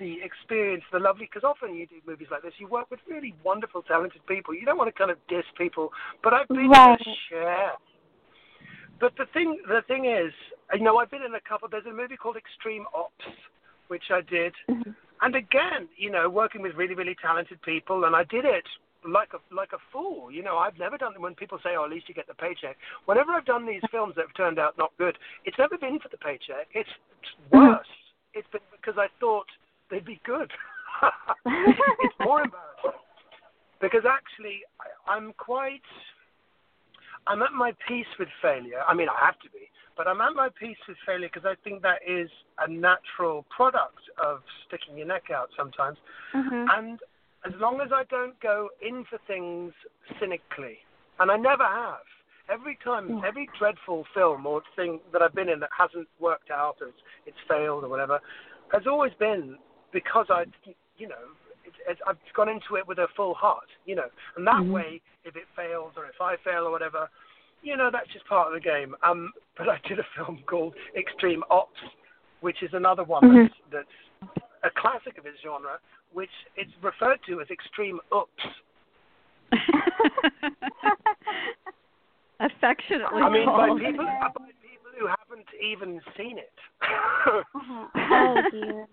[0.00, 1.26] the experience, the lovely.
[1.26, 4.54] Because often you do movies like this, you work with really wonderful, talented people.
[4.54, 5.92] You don't want to kind of diss people,
[6.24, 6.98] but I've been Right.
[7.06, 7.72] in a share.
[8.98, 10.32] But the thing, the thing is,
[10.74, 11.68] you know, I've been in a couple.
[11.68, 13.24] There's a movie called Extreme Ops,
[13.88, 14.94] which I did, Mhm.
[15.20, 18.66] and again, you know, working with really, really talented people, and I did it
[19.04, 20.30] like a like a fool.
[20.30, 22.76] You know, I've never done when people say, "Oh, at least you get the paycheck."
[23.06, 26.08] Whenever I've done these films that have turned out not good, it's never been for
[26.08, 26.68] the paycheck.
[26.74, 26.90] It's,
[27.22, 27.88] it's worse.
[28.34, 29.48] It's been because I thought
[29.90, 30.50] they'd be good.
[31.46, 33.00] it's more embarrassing
[33.80, 35.82] because actually I, I'm quite.
[37.26, 38.80] I'm at my peace with failure.
[38.88, 41.54] I mean, I have to be, but I'm at my peace with failure because I
[41.62, 45.98] think that is a natural product of sticking your neck out sometimes.
[46.34, 46.66] Mhm.
[46.76, 47.00] And
[47.44, 49.74] as long as I don't go in for things
[50.18, 50.78] cynically,
[51.18, 52.04] and I never have,
[52.48, 53.26] every time, Yeah.
[53.26, 57.02] every dreadful film or thing that I've been in that hasn't worked out or it's,
[57.26, 58.20] it's failed or whatever,
[58.72, 59.58] has always been
[59.92, 60.44] because I,
[60.98, 61.34] you know,
[61.64, 64.70] it's, it's, I've gone into it with a full heart, you know, and that Mhm.
[64.72, 67.08] way, if it fails or if I fail or whatever,
[67.62, 68.94] you know, that's just part of the game.
[69.02, 71.80] Um, but I did a film called Extreme Ops,
[72.40, 73.50] which is another one Mhm.
[73.70, 73.88] that's,
[74.24, 75.78] that's a classic of its genre,
[76.12, 78.44] which it's referred to as extreme ups.
[82.40, 84.30] Affectionately I mean, by people, by
[84.62, 86.52] people who haven't even seen it.
[86.80, 87.42] Uh-huh.
[88.12, 88.86] Oh dear.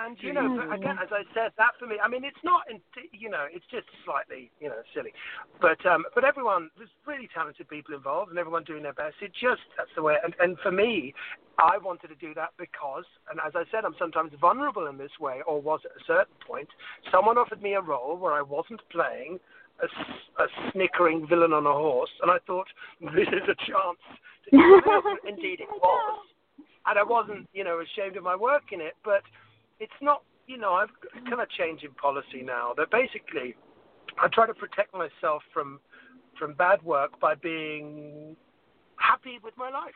[0.00, 2.62] And you know, but again, as I said, that for me, I mean, it's not,
[3.12, 5.12] you know, it's just slightly, you know, silly.
[5.60, 9.16] But um, but everyone, there's really talented people involved, and everyone doing their best.
[9.22, 10.16] It just that's the way.
[10.22, 11.14] And and for me,
[11.58, 15.12] I wanted to do that because, and as I said, I'm sometimes vulnerable in this
[15.20, 16.68] way, or was at a certain point.
[17.10, 19.38] Someone offered me a role where I wasn't playing
[19.82, 22.66] a snickering villain on a horse, and I thought
[23.00, 23.98] this is a chance
[24.44, 25.04] to do something else.
[25.24, 26.26] And Indeed, it was,
[26.86, 28.94] and I wasn't, you know, ashamed of my work in it.
[29.04, 29.22] But
[29.80, 30.90] it's not, you know, I've
[31.28, 33.54] kind of changed in policy now that basically
[34.22, 35.80] I try to protect myself from
[36.38, 38.36] from bad work by being
[38.96, 39.94] happy with my life.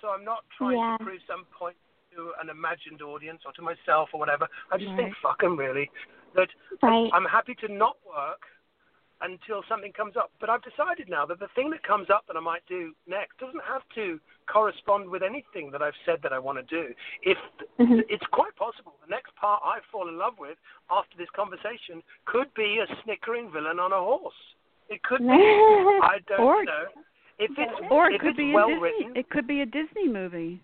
[0.00, 0.96] So I'm not trying Yeah.
[0.98, 1.76] to prove some point
[2.14, 4.46] to an imagined audience or to myself or whatever.
[4.70, 5.22] I just think, Right.
[5.22, 5.90] fuck 'em really.
[6.34, 6.50] That
[6.82, 7.10] Right.
[7.14, 8.46] I'm happy to not work
[9.22, 10.30] until something comes up.
[10.40, 13.38] But I've decided now that the thing that comes up that I might do next
[13.38, 16.94] doesn't have to correspond with anything that I've said that I want to do.
[17.22, 17.38] If
[17.78, 18.02] Mhm.
[18.08, 20.58] it's quite possible the next part I fall in love with
[20.90, 24.34] after this conversation could be a snickering villain on a horse.
[24.88, 25.26] It could be.
[26.14, 26.86] I don't Or- know.
[27.38, 28.80] If it's or it if could it's be a well Disney.
[28.82, 30.60] written, It could be a Disney movie.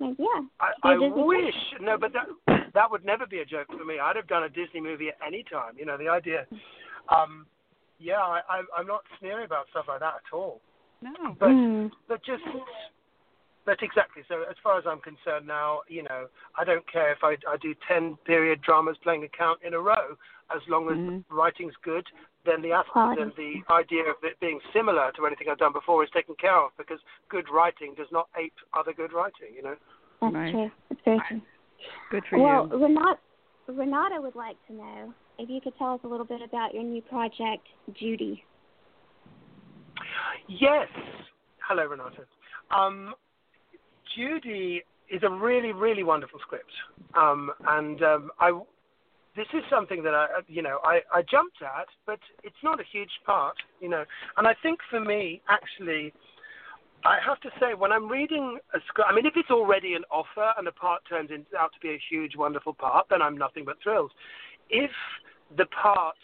[0.00, 0.06] yeah.
[0.60, 2.26] I, Be a I Disney wish no, but that
[2.74, 4.00] that would never be a joke for me.
[4.00, 5.74] I'd have done a Disney movie at any time.
[5.78, 6.46] You know the idea.
[7.10, 7.46] Um,
[7.98, 10.60] yeah, I, I'm I'm not sneering about stuff like that at all.
[11.02, 11.36] No.
[11.38, 11.90] But Mm.
[12.08, 12.42] but just
[13.64, 14.22] but exactly.
[14.28, 16.26] So as far as I'm concerned now, you know,
[16.58, 19.80] I don't care if I I do ten period dramas playing a count in a
[19.80, 20.16] row,
[20.54, 21.24] as long as Mhm.
[21.28, 22.06] the writing's good.
[22.44, 23.64] Then the aspect Quality.
[23.66, 26.76] the idea of it being similar to anything I've done before is taken care of
[26.76, 29.54] because good writing does not ape other good writing.
[29.54, 29.76] You know.
[30.20, 30.52] That's Right.
[30.52, 30.70] true.
[30.88, 31.40] That's very true.
[32.10, 32.76] Good for well, you.
[32.84, 33.18] Renata,
[33.66, 36.82] Renata would like to know if you could tell us a little bit about your
[36.82, 37.66] new project,
[37.98, 38.44] Judy.
[40.48, 40.88] Yes.
[41.66, 42.24] Hello, Renata.
[42.70, 43.14] Um,
[44.16, 46.70] Judy is a really, really wonderful script,
[47.14, 48.58] um, and um, I.
[49.36, 52.84] This is something that I, you know, I, I jumped at, but it's not a
[52.92, 54.04] huge part, you know.
[54.36, 56.12] And I think for me, actually,
[57.04, 60.04] I have to say, when I'm reading a script, I mean, if it's already an
[60.10, 63.64] offer and the part turns out to be a huge, wonderful part, then I'm nothing
[63.64, 64.12] but thrilled.
[64.70, 64.90] If
[65.56, 66.16] the part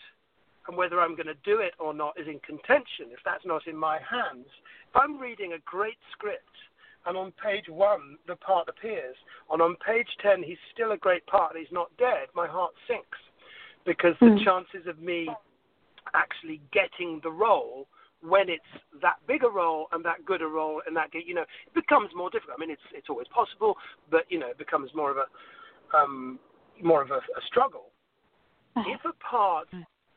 [0.68, 3.66] and whether I'm going to do it or not is in contention, if that's not
[3.66, 4.46] in my hands,
[4.88, 6.44] if I'm reading a great script
[7.06, 9.16] and on page one the part appears,
[9.50, 12.72] and on page ten he's still a great part and he's not dead, my heart
[12.86, 13.18] sinks
[13.86, 14.20] because mm.
[14.20, 14.44] the hmm.
[14.44, 15.28] chances of me
[16.14, 17.86] actually getting the role
[18.22, 18.62] when it's
[19.00, 22.10] that big a role and that good a role and that you know it becomes
[22.14, 22.56] more difficult.
[22.58, 23.76] I mean, it's it's always possible,
[24.10, 26.38] but you know it becomes more of a um,
[26.82, 27.89] more of a, a struggle.
[28.86, 29.68] If a part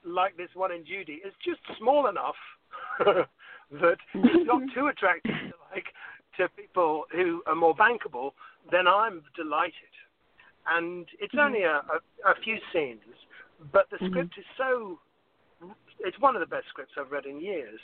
[0.06, 2.36] like this one in Judy is just small enough
[3.00, 5.86] that it's not too attractive to like
[6.38, 8.32] to people who are more bankable,
[8.72, 9.74] then I'm delighted.
[10.68, 11.46] And it's mm-hmm.
[11.46, 13.02] only a, a, a, few scenes,
[13.72, 14.08] but the mm-hmm.
[14.08, 15.00] script is so.
[16.00, 17.80] It's one of the best scripts I've read in years.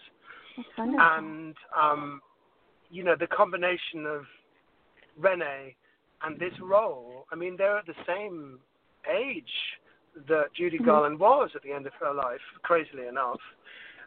[0.78, 2.22] And um,
[2.90, 4.24] you know the combination of
[5.18, 5.76] Renee
[6.24, 7.26] and this role.
[7.32, 8.60] I mean, they're at the same
[9.10, 9.44] age
[10.28, 10.86] that Judy mm-hmm.
[10.86, 13.40] Garland was at the end of her life, crazily enough.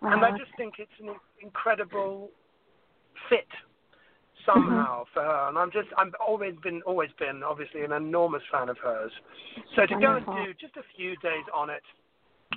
[0.00, 0.12] Wow.
[0.12, 2.30] And I just think it's an incredible
[3.28, 3.46] fit
[4.44, 5.14] somehow mm-hmm.
[5.14, 5.48] for her.
[5.48, 9.12] And I'm just, I've always been, always been, obviously, an enormous fan of hers.
[9.76, 10.34] So to Wonderful.
[10.34, 11.82] go and do just a few days on it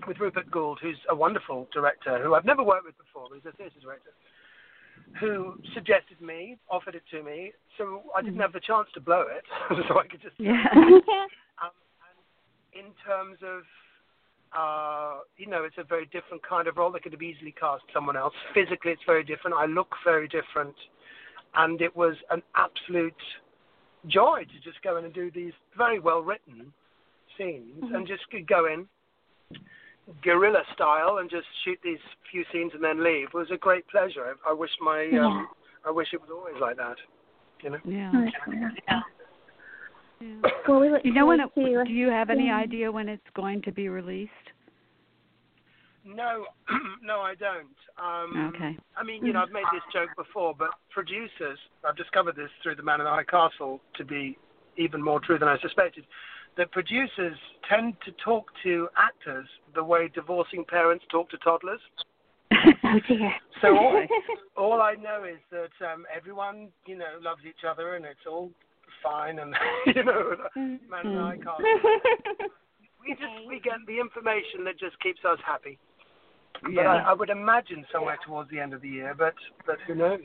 [0.08, 3.56] with Rupert Goold, who's a wonderful director, who I've never worked with before, he's a
[3.56, 4.12] theatre director,
[5.20, 8.42] who suggested me, offered it to me, so I didn't mm-hmm.
[8.42, 9.46] have the chance to blow it,
[9.88, 10.36] so I could just.
[10.38, 10.66] Yeah.
[11.62, 11.72] um,
[12.76, 13.64] in terms of
[14.58, 16.92] uh, you know, it's a very different kind of role.
[16.92, 18.34] They could have easily cast someone else.
[18.54, 19.58] Physically, it's very different.
[19.58, 20.76] I look very different
[21.56, 23.14] and it was an absolute
[24.08, 26.72] joy to just go in and do these very well written
[27.38, 27.96] scenes mm-hmm.
[27.96, 28.88] and just go in
[30.22, 31.98] guerrilla style and just shoot these
[32.32, 34.36] few scenes and then leave it was a great pleasure.
[34.46, 35.26] I, I wish my yeah.
[35.26, 35.48] um,
[35.86, 36.98] I wish it was always like that.
[37.64, 37.80] You know.
[37.86, 38.12] Yeah.
[38.88, 39.02] yeah.
[40.20, 40.50] Yeah.
[40.68, 43.72] Well, we you know when it, do you have any idea when it's going to
[43.72, 44.32] be released?
[46.06, 46.46] No,
[47.02, 47.76] no, I don't.
[47.98, 48.78] Um, okay.
[48.96, 52.76] I mean, you know, I've made this joke before, but producers, I've discovered this through
[52.76, 54.38] The Man in the High Castle to be
[54.78, 56.06] even more true than I suspected,
[56.58, 57.38] that producers
[57.68, 61.82] tend to talk to actors the way divorcing parents talk to toddlers.
[62.52, 63.34] oh dear.
[63.62, 64.08] So all,
[64.56, 68.52] all I know is that um, everyone, you know, loves each other and it's all
[69.06, 69.54] fine and
[69.96, 71.66] you know, Man in the High Castle.
[73.02, 75.78] we just we get the information that just keeps us happy.
[76.70, 76.84] Yeah.
[76.84, 79.36] But I, I, would imagine somewhere towards the end of the year, but
[79.66, 80.20] but who knows?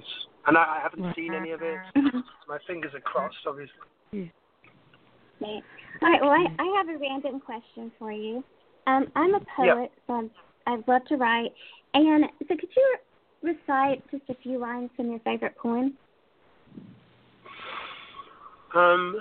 [0.46, 1.78] And I, I haven't seen any of it.
[2.48, 3.74] My fingers are crossed, obviously.
[4.12, 4.24] Yeah.
[5.42, 5.62] All
[6.02, 6.20] right.
[6.20, 8.44] Well, I, I have a random question for you.
[8.86, 10.30] Um, I'm a poet, so I'm,
[10.66, 11.52] I love to write.
[11.94, 12.96] And so, could you
[13.42, 15.96] recite just a few lines from your favorite poem?
[18.74, 19.16] Um.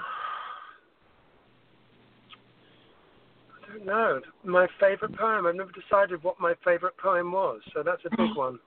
[3.51, 4.21] I don't know.
[4.43, 5.45] My favorite poem.
[5.45, 8.59] I've never decided what my favorite poem was, so that's a big one.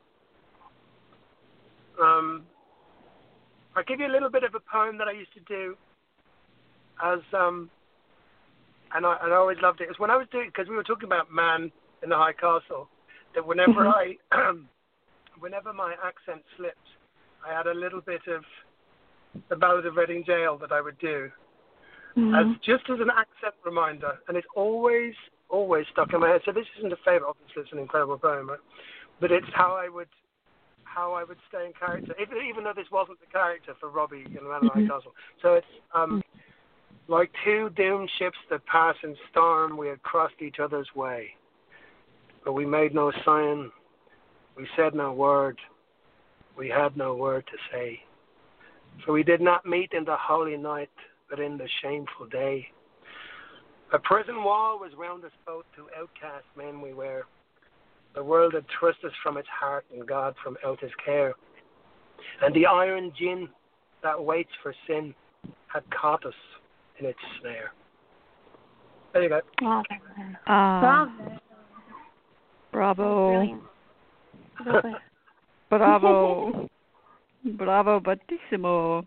[2.00, 2.44] Um,
[3.76, 5.76] I'll give you a little bit of a poem that I used to do
[7.02, 7.70] as um,
[8.94, 9.84] and I, and I always loved it.
[9.84, 11.72] It was when I was doing because we were talking about man
[12.02, 12.88] in the high castle.
[13.34, 14.16] That whenever I,
[15.38, 16.76] whenever my accent slipped,
[17.46, 18.42] I had a little bit of
[19.48, 21.30] the Ballad of Reading Gaol that I would do,
[22.16, 22.34] mm-hmm.
[22.34, 25.14] as just as an accent reminder, and it's always
[25.52, 26.40] always stuck in my head.
[26.44, 28.60] So this isn't a favorite, obviously it's an incredible poem, but,
[29.20, 30.08] but it's how I would
[30.84, 34.26] how I would stay in character, even, even though this wasn't the character for Robbie
[34.26, 34.86] in Man mm-hmm.
[34.86, 35.12] Castle.
[35.40, 36.22] So it's um,
[37.08, 41.28] like two doomed ships that pass in storm, we had crossed each other's way,
[42.44, 43.70] but we made no sign,
[44.54, 45.58] we said no word,
[46.58, 48.00] we had no word to say.
[49.04, 50.90] For we did not meet in the holy night
[51.32, 52.68] but in the shameful day.
[53.94, 57.22] A prison wall was round us both, two outcast men we were.
[58.14, 61.32] The world had thrust us from its heart, and God from out his care.
[62.42, 63.48] And the iron gin
[64.02, 65.14] that waits for sin
[65.68, 66.34] had caught us
[67.00, 67.72] in its snare.
[69.14, 69.40] There you go.
[69.62, 69.82] Wow.
[70.46, 71.06] Uh,
[72.70, 73.58] bravo.
[74.60, 74.88] Bravo.
[75.70, 76.68] bravo.
[77.44, 79.06] bravo, battissimo.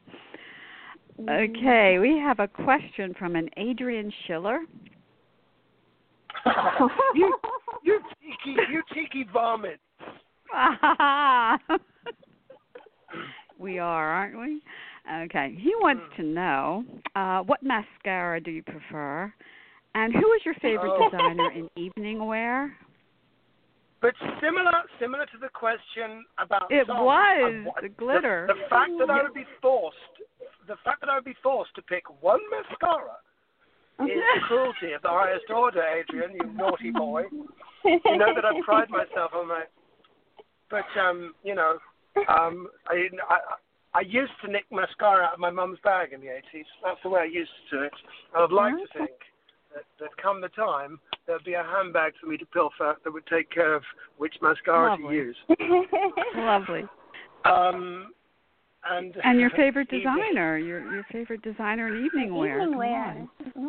[1.29, 4.59] Okay, we have a question from an Adrian Schiller.
[7.15, 7.33] you,
[7.83, 9.79] you tiki, you tiki vomit.
[13.59, 14.61] we are, aren't we?
[15.25, 15.55] Okay.
[15.59, 16.83] He wants to know
[17.15, 19.33] uh, what mascara do you prefer,
[19.93, 21.09] and who is your favorite Oh.
[21.09, 22.75] designer in evening wear?
[24.05, 28.45] But similar, similar to the question about It songs, was what- the glitter.
[28.45, 29.97] The, the fact that I would be forced,
[30.67, 33.17] the fact that I would be forced to pick one mascara
[34.01, 36.33] is cruelty of the highest order, Adrian.
[36.35, 37.23] You naughty boy.
[37.83, 39.63] You know that I pride myself on my.
[40.69, 41.79] But um, you know,
[42.29, 43.39] um, I, I
[43.95, 46.65] I used to nick mascara out of my mum's bag in the 80s.
[46.83, 47.93] That's the way I used to do it.
[48.35, 49.11] And I'd like to think
[49.73, 53.25] that, that come the time, there'd be a handbag for me to pilfer that would
[53.27, 53.83] take care of
[54.17, 55.07] which mascara Lovely.
[55.07, 55.37] to use.
[56.35, 56.83] Lovely.
[57.45, 58.11] Um,
[58.89, 62.61] and And your favorite evening- designer, your your favorite designer in evening wear.
[62.61, 63.27] Evening wear.
[63.55, 63.61] Yeah.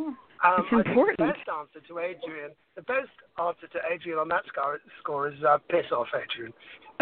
[0.44, 1.16] Um, It's I important.
[1.18, 3.08] the best answer to Adrian, the best
[3.42, 6.52] answer to Adrian on that score, score is uh, piss off, Adrian.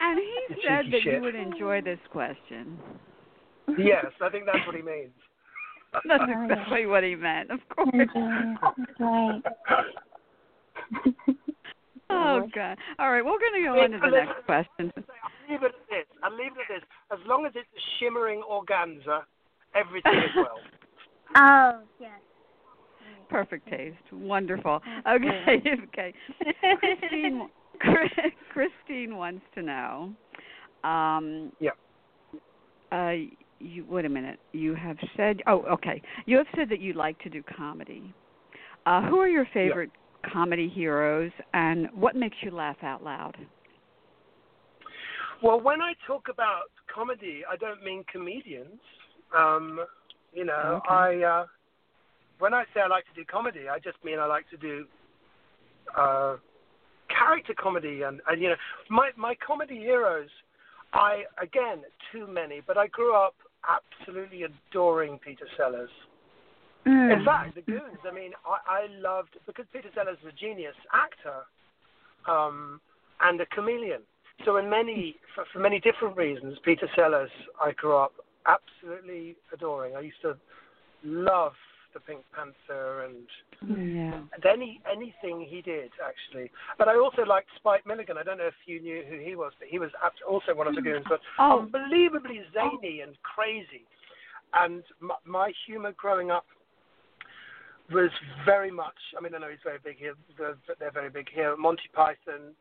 [0.00, 2.78] and he said that you would enjoy this question.
[3.78, 5.12] Yes, I think that's what he means.
[5.92, 8.08] That's exactly what he meant, of course.
[8.98, 9.42] Right.
[12.12, 12.76] Oh God!
[12.98, 14.92] All right, we're going to go Wait, on to the next question.
[14.96, 16.06] I'll leave it at this.
[16.24, 16.82] I'll leave it at this.
[17.12, 19.22] As long as it's a shimmering organza,
[19.74, 20.58] everything is well.
[21.36, 22.10] Oh, yes.
[23.28, 23.96] Perfect taste.
[24.10, 24.80] Wonderful.
[25.08, 26.12] Okay, okay.
[26.80, 27.48] Christine,
[28.52, 30.12] Christine wants to know.
[30.82, 31.70] Um, Yeah.
[32.90, 33.30] Uh,
[33.60, 34.38] you wait a minute.
[34.52, 35.40] You have said.
[35.46, 36.02] Oh, okay.
[36.26, 38.12] You have said that you like to do comedy.
[38.86, 39.90] Uh, who are your favorite
[40.32, 43.36] comedy heroes, and what makes you laugh out loud?
[45.42, 48.80] Well, when I talk about comedy, I don't mean comedians.
[49.36, 49.84] Um,
[50.32, 50.94] you know, Okay.
[50.94, 51.46] I uh,
[52.38, 54.86] when I say I like to do comedy, I just mean I like to do
[55.96, 56.36] uh,
[57.08, 58.56] character comedy, and, and you know,
[58.88, 60.30] my my comedy heroes.
[60.92, 63.34] I again too many, but I grew up
[63.68, 65.90] absolutely adoring Peter Sellers.
[66.86, 67.18] Mm.
[67.18, 68.00] In fact, the Goons.
[68.10, 71.44] I mean, I, I loved because Peter Sellers is a genius actor
[72.26, 72.80] um,
[73.20, 74.00] and a chameleon.
[74.46, 77.30] So, in many for, for many different reasons, Peter Sellers
[77.62, 78.12] I grew up
[78.46, 79.94] absolutely adoring.
[79.94, 80.36] I used to
[81.04, 81.52] love
[81.92, 83.26] the Pink Panther and
[83.78, 84.22] Yeah.
[84.34, 86.50] and any anything he did actually.
[86.78, 88.16] But I also liked Spike Milligan.
[88.18, 89.90] I don't know if you knew who he was, but he was
[90.28, 91.60] also one of the goons, but Oh.
[91.60, 93.84] unbelievably zany and crazy.
[94.54, 96.46] And my, my humor growing up
[97.92, 98.10] was
[98.44, 98.98] very much.
[99.16, 100.14] I mean, I know he's very big here.
[100.38, 101.56] They're, they're very big here.
[101.56, 102.54] Monty Python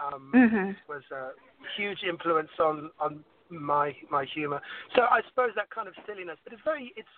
[0.00, 0.76] um, Mhm.
[0.88, 1.30] was a
[1.76, 4.60] huge influence on on my my humor.
[4.94, 7.08] So I suppose that kind of silliness, but it's very it's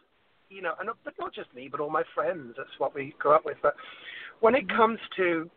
[0.51, 2.55] you know, and but not just me, but all my friends.
[2.57, 3.59] That's what we grew up with.
[3.63, 3.75] But
[4.41, 4.77] when it mm-hmm.
[4.77, 5.51] comes to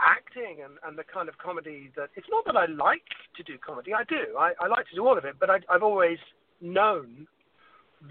[0.00, 3.06] acting and, and the kind of comedy that it's not that I like
[3.36, 3.92] to do comedy.
[3.94, 4.36] I do.
[4.38, 6.18] I, I like to do all of it, but I, I've always
[6.60, 7.26] known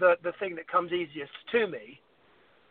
[0.00, 2.00] that the thing that comes easiest to me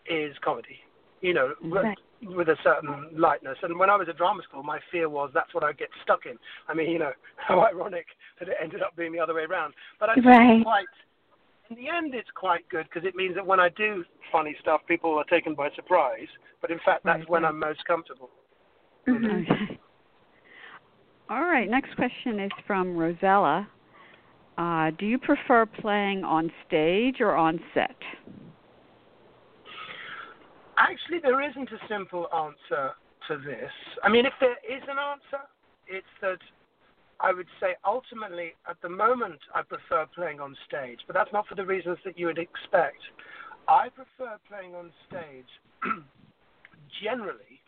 [0.09, 0.79] is comedy.
[1.21, 1.97] You know, with- Right.
[2.23, 3.57] with a certain lightness.
[3.63, 6.25] And when I was at drama school, my fear was that's what I'd get stuck
[6.25, 6.37] in.
[6.69, 8.05] I mean, you know, how ironic
[8.39, 9.73] that it ended up being the other way around.
[9.99, 10.63] But I Right.
[10.63, 10.85] quite,
[11.77, 14.81] in the end, it's quite good because it means that when I do funny stuff,
[14.87, 16.27] people are taken by surprise.
[16.61, 17.45] But in fact, that's Right, when.
[17.45, 18.29] I'm most comfortable.
[19.07, 19.49] Mhm.
[19.49, 19.79] Okay.
[21.29, 21.69] All right.
[21.69, 23.67] Next question is from Rosella.
[24.57, 27.95] Uh, do you prefer playing on stage or on set?
[30.77, 32.93] Actually, there isn't a simple answer
[33.27, 33.71] to this.
[34.03, 35.43] I mean, if there is an answer,
[35.87, 36.39] it's that
[37.23, 41.47] I would say ultimately, at the moment, I prefer playing on stage, but that's not
[41.47, 42.99] for the reasons that you would expect.
[43.67, 45.47] I prefer playing on stage
[47.03, 47.61] generally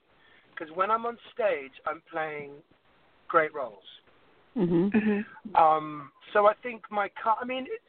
[0.54, 2.52] because when I'm on stage, I'm playing
[3.28, 3.84] great roles.
[4.58, 4.98] Mm-hmm.
[4.98, 5.26] Mhm.
[5.60, 7.38] Um, so I think my car.
[7.42, 7.82] I mean, it,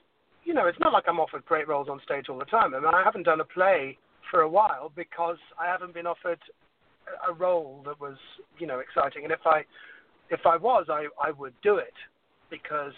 [0.45, 2.75] you know, it's not like I'm offered great roles on stage all the time.
[2.75, 3.99] I mean, I haven't done a play
[4.31, 6.39] for a while because I haven't been offered
[7.07, 8.17] a- a role that was,
[8.59, 9.25] you know, exciting.
[9.25, 9.64] And if I,
[10.31, 11.95] if I was, I I would do it
[12.51, 12.93] because,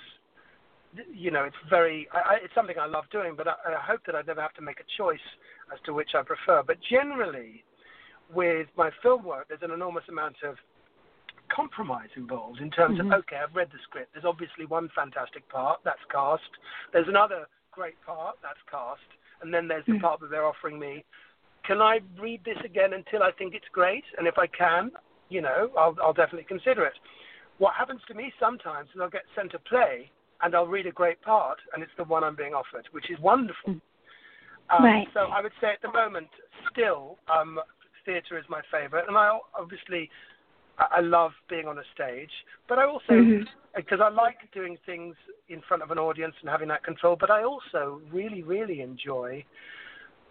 [1.12, 2.08] you know, it's very.
[2.12, 4.54] I, I, it's something I love doing, but I, I hope that I never have
[4.54, 5.18] to make a choice
[5.72, 6.62] as to which I prefer.
[6.66, 7.64] But generally,
[8.32, 10.56] with my film work, there's an enormous amount of
[11.54, 13.06] compromise involved in terms Mhm.
[13.06, 14.12] of okay, I've read the script.
[14.12, 16.50] There's obviously one fantastic part that's cast.
[16.92, 19.00] There's another great part that's cast,
[19.40, 20.00] and then there's the Mm.
[20.00, 21.04] part that they're offering me.
[21.64, 24.04] Can I read this again until I think it's great?
[24.16, 24.90] And if I can,
[25.28, 26.94] you know, I'll, I'll definitely consider it.
[27.58, 30.10] What happens to me sometimes is I'll get sent a play
[30.42, 33.18] and I'll read a great part, and it's the one I'm being offered, which is
[33.18, 33.74] wonderful.
[33.74, 33.80] Mm.
[34.70, 35.08] Um, Right.
[35.12, 36.28] So I would say at the moment,
[36.70, 37.58] still, um,
[38.04, 40.10] theatre is my favourite, and I obviously
[40.78, 42.30] I love being on a stage,
[42.68, 43.48] but I also Mhm.
[43.74, 45.16] because I like doing things
[45.48, 49.44] in front of an audience and having that control, but I also really, really enjoy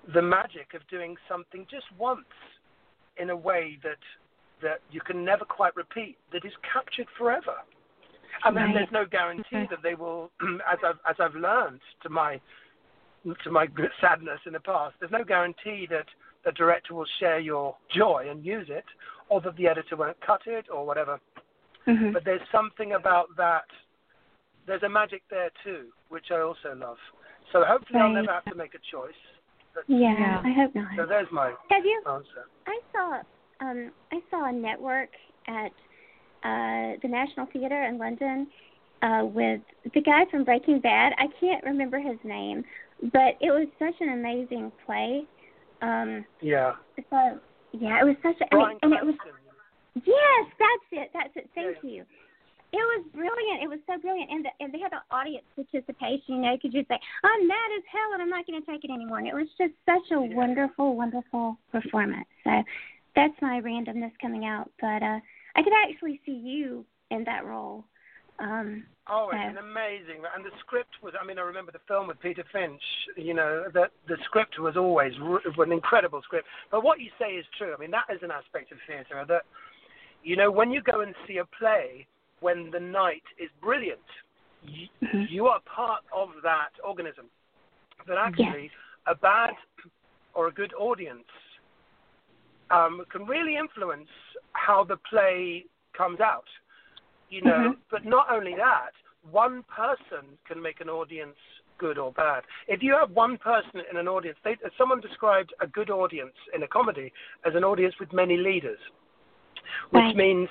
[0.08, 2.26] the magic of doing something just once
[3.18, 4.00] in a way that
[4.62, 7.56] that you can never quite repeat, that is captured forever.
[8.44, 8.74] And mean, Right.
[8.76, 10.32] there's no guarantee that they will,
[10.72, 12.40] as I've as I've learned to my
[13.44, 13.68] to my
[14.02, 16.06] sadness in the past, there's no guarantee that
[16.46, 18.86] the director will share your joy and use it,
[19.30, 21.20] or that the editor won't cut it, or whatever
[21.88, 22.12] Mhm.
[22.12, 23.64] but there's something about that.
[24.66, 26.98] There's a magic there too, which I also love.
[27.54, 29.16] So hopefully I'll never have to make a choice.
[29.74, 30.42] But, Yeah, Yeah.
[30.44, 30.96] I hope not.
[30.98, 32.04] So there's my Have you?
[32.06, 32.46] answer.
[32.66, 33.22] I saw
[33.62, 35.10] um I saw a network
[35.48, 35.72] at
[36.44, 38.48] uh the National Theatre in London
[39.02, 39.62] uh with
[39.94, 41.14] the guy from Breaking Bad.
[41.18, 42.64] I can't remember his name,
[43.14, 45.24] but it was such an amazing play.
[45.82, 46.74] Um Yeah.
[47.10, 47.40] so
[47.74, 49.16] yeah, it was such a I Brian mean, and it was
[50.06, 51.10] Yes, that's it.
[51.14, 51.50] That's it.
[51.56, 51.90] Thank Yeah.
[51.90, 52.06] you.
[52.74, 53.64] It was brilliant.
[53.64, 56.36] It was so brilliant, and the, and they had the audience participation.
[56.36, 58.84] You know, because you'd say, "I'm mad as hell, and I'm not going to take
[58.84, 60.36] it anymore." And it was just such a Yeah.
[60.36, 62.28] wonderful, wonderful performance.
[62.44, 62.52] So
[63.18, 64.70] that's my randomness coming out.
[64.80, 65.20] But uh
[65.58, 67.84] I could actually see you in that role.
[68.40, 70.22] Um, Oh, it's so- an amazing.
[70.36, 71.14] And the script was.
[71.20, 72.82] I mean, I remember the film with Peter Finch.
[73.16, 75.14] You know, that the script was always
[75.58, 76.48] an incredible script.
[76.70, 77.74] But what you say is true.
[77.76, 79.44] I mean, that is an aspect of theatre that,
[80.24, 82.06] you know, when you go and see a play,
[82.42, 84.08] when the night is brilliant,
[84.62, 85.30] you, Mhm.
[85.32, 87.30] you are part of that organism.
[88.06, 88.70] But actually,
[89.08, 89.56] a bad
[90.34, 91.26] or a good audience
[92.72, 94.10] um, can really influence
[94.54, 96.48] how the play comes out.
[97.30, 97.78] You know, Mhm.
[97.90, 98.94] but not only that,
[99.32, 101.38] one person can make an audience
[101.78, 102.44] good or bad.
[102.68, 106.64] If you have one person in an audience, they, someone described a good audience in
[106.64, 107.14] a comedy
[107.44, 108.80] as an audience with many leaders,
[109.92, 110.16] which Right.
[110.16, 110.50] means,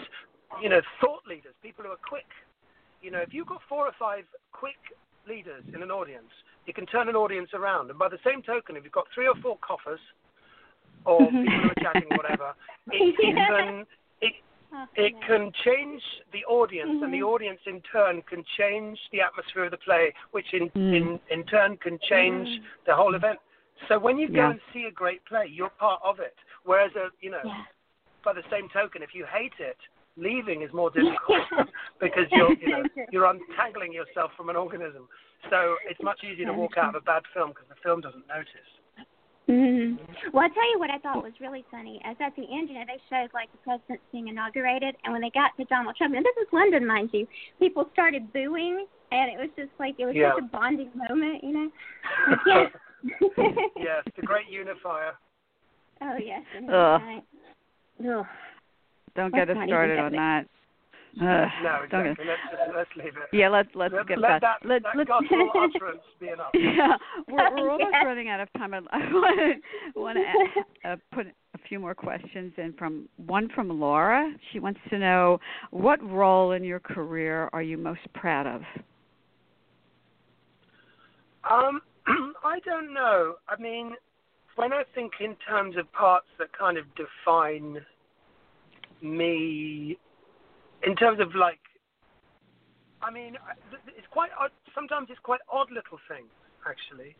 [0.60, 2.28] you know, thought leaders, people who are quick.
[3.00, 4.78] You know, if you've got four or five quick
[5.26, 6.32] leaders in an audience,
[6.66, 7.90] you can turn an audience around.
[7.90, 10.00] And by the same token, if you've got three or four coughers
[11.06, 12.52] or people who are chatting whatever,
[12.90, 13.16] it,
[13.48, 13.86] can
[14.20, 14.32] it
[14.72, 16.02] oh, it can change
[16.32, 17.32] the audience, and the Mhm.
[17.34, 20.94] audience in turn can change the atmosphere of the play, which in Mm.
[20.96, 22.62] in, in turn can change Mm.
[22.86, 23.38] the whole event.
[23.88, 24.50] So when you go Yeah.
[24.50, 26.36] and see a great play, you're part of it.
[26.64, 27.64] Whereas a you know, Yeah.
[28.24, 29.78] by the same token, if you hate it,
[30.16, 31.46] leaving is more difficult
[32.00, 35.08] because you're you know you're untangling yourself from an organism.
[35.50, 38.26] So it's much easier to walk out of a bad film because the film doesn't
[38.26, 38.70] notice.
[39.46, 39.94] Hmm
[40.32, 42.00] Well, I'll tell you what I thought was really funny.
[42.04, 45.22] As at the end, you know, they showed like the president being inaugurated, and when
[45.22, 47.26] they got to Donald Trump, and this is London, mind you,
[47.58, 50.32] people started booing, and it was just like it was Yeah.
[50.34, 51.70] such a bonding moment, you know.
[52.28, 52.72] Like, yes.
[53.76, 55.12] yes, the great unifier.
[56.00, 56.42] Oh yes.
[56.56, 57.00] and Ugh.
[58.00, 58.26] Ugh.
[59.14, 60.46] Don't Let's get us started on that.
[61.18, 62.26] Ugh, No, don't exactly.
[62.26, 63.28] Let's just let's leave it.
[63.32, 64.60] yeah, let's let's let, get let back.
[64.60, 66.50] that, let's that let's gospel utterance be enough.
[66.54, 66.96] yeah,
[67.26, 68.04] we're, we're almost Yes.
[68.04, 68.74] running out of time.
[68.74, 69.38] I, I want
[69.94, 70.18] to want
[70.84, 72.74] to uh, put a few more questions in.
[72.74, 75.40] From one from Laura, she wants to know
[75.70, 78.60] what role in your career are you most proud of?
[81.50, 81.80] Um,
[82.44, 83.36] I don't know.
[83.48, 83.92] I mean,
[84.56, 87.78] when I think in terms of parts that kind of define
[89.02, 89.96] me,
[90.82, 91.58] in terms of like,
[93.02, 93.36] I mean,
[93.96, 94.50] it's quite odd.
[94.74, 96.30] Sometimes it's quite odd little things,
[96.68, 97.14] actually.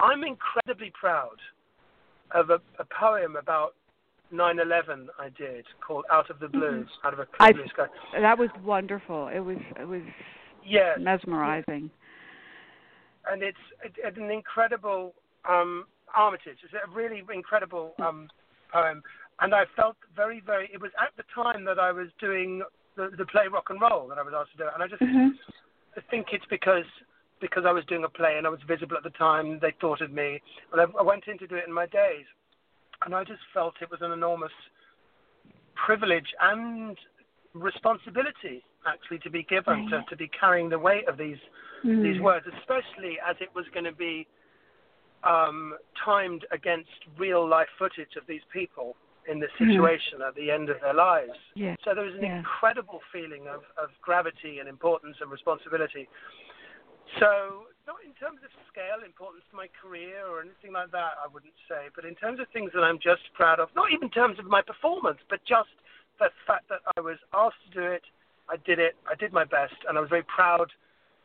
[0.00, 1.36] I'm incredibly proud
[2.32, 3.74] of a, a poem about
[4.32, 7.86] 9/11 I did called "Out of the Blues," out of a I- blue sky.
[8.18, 9.28] That was wonderful.
[9.28, 10.02] It was it was
[10.66, 11.90] Yes, mesmerizing.
[13.30, 15.14] and it's it, it's an incredible
[15.48, 16.58] um, Armitage.
[16.64, 18.28] It's a really incredible um,
[18.72, 19.02] poem,
[19.40, 20.70] and I felt very, very.
[20.72, 22.62] It was at the time that I was doing
[22.96, 24.86] the, the play Rock and Roll that I was asked to do, it, and I
[24.86, 25.38] just Mhm.
[25.96, 26.86] I think it's because
[27.40, 29.58] because I was doing a play and I was visible at the time.
[29.58, 30.40] They thought of me,
[30.72, 32.26] and I, I went in to do it in my days,
[33.04, 34.52] and I just felt it was an enormous
[35.74, 36.96] privilege and
[37.52, 40.08] responsibility actually to be given to, Right.
[40.08, 41.38] to be carrying the weight of these
[41.82, 42.22] these Mm.
[42.22, 44.26] words, especially as it was going to be
[45.22, 48.96] um, timed against real life footage of these people
[49.26, 49.68] in this Mhm.
[49.72, 51.38] situation at the end of their lives.
[51.54, 51.76] Yeah.
[51.82, 52.38] So there was an Yeah.
[52.38, 56.08] incredible feeling of, of gravity and importance and responsibility.
[57.18, 61.26] So, not in terms of scale, importance to my career or anything like that, I
[61.26, 64.10] wouldn't say, but in terms of things that I'm just proud of, not even in
[64.10, 65.70] terms of my performance, but just
[66.18, 68.04] the fact that I was asked to do it,
[68.48, 70.72] I did it, I did my best, and I was very proud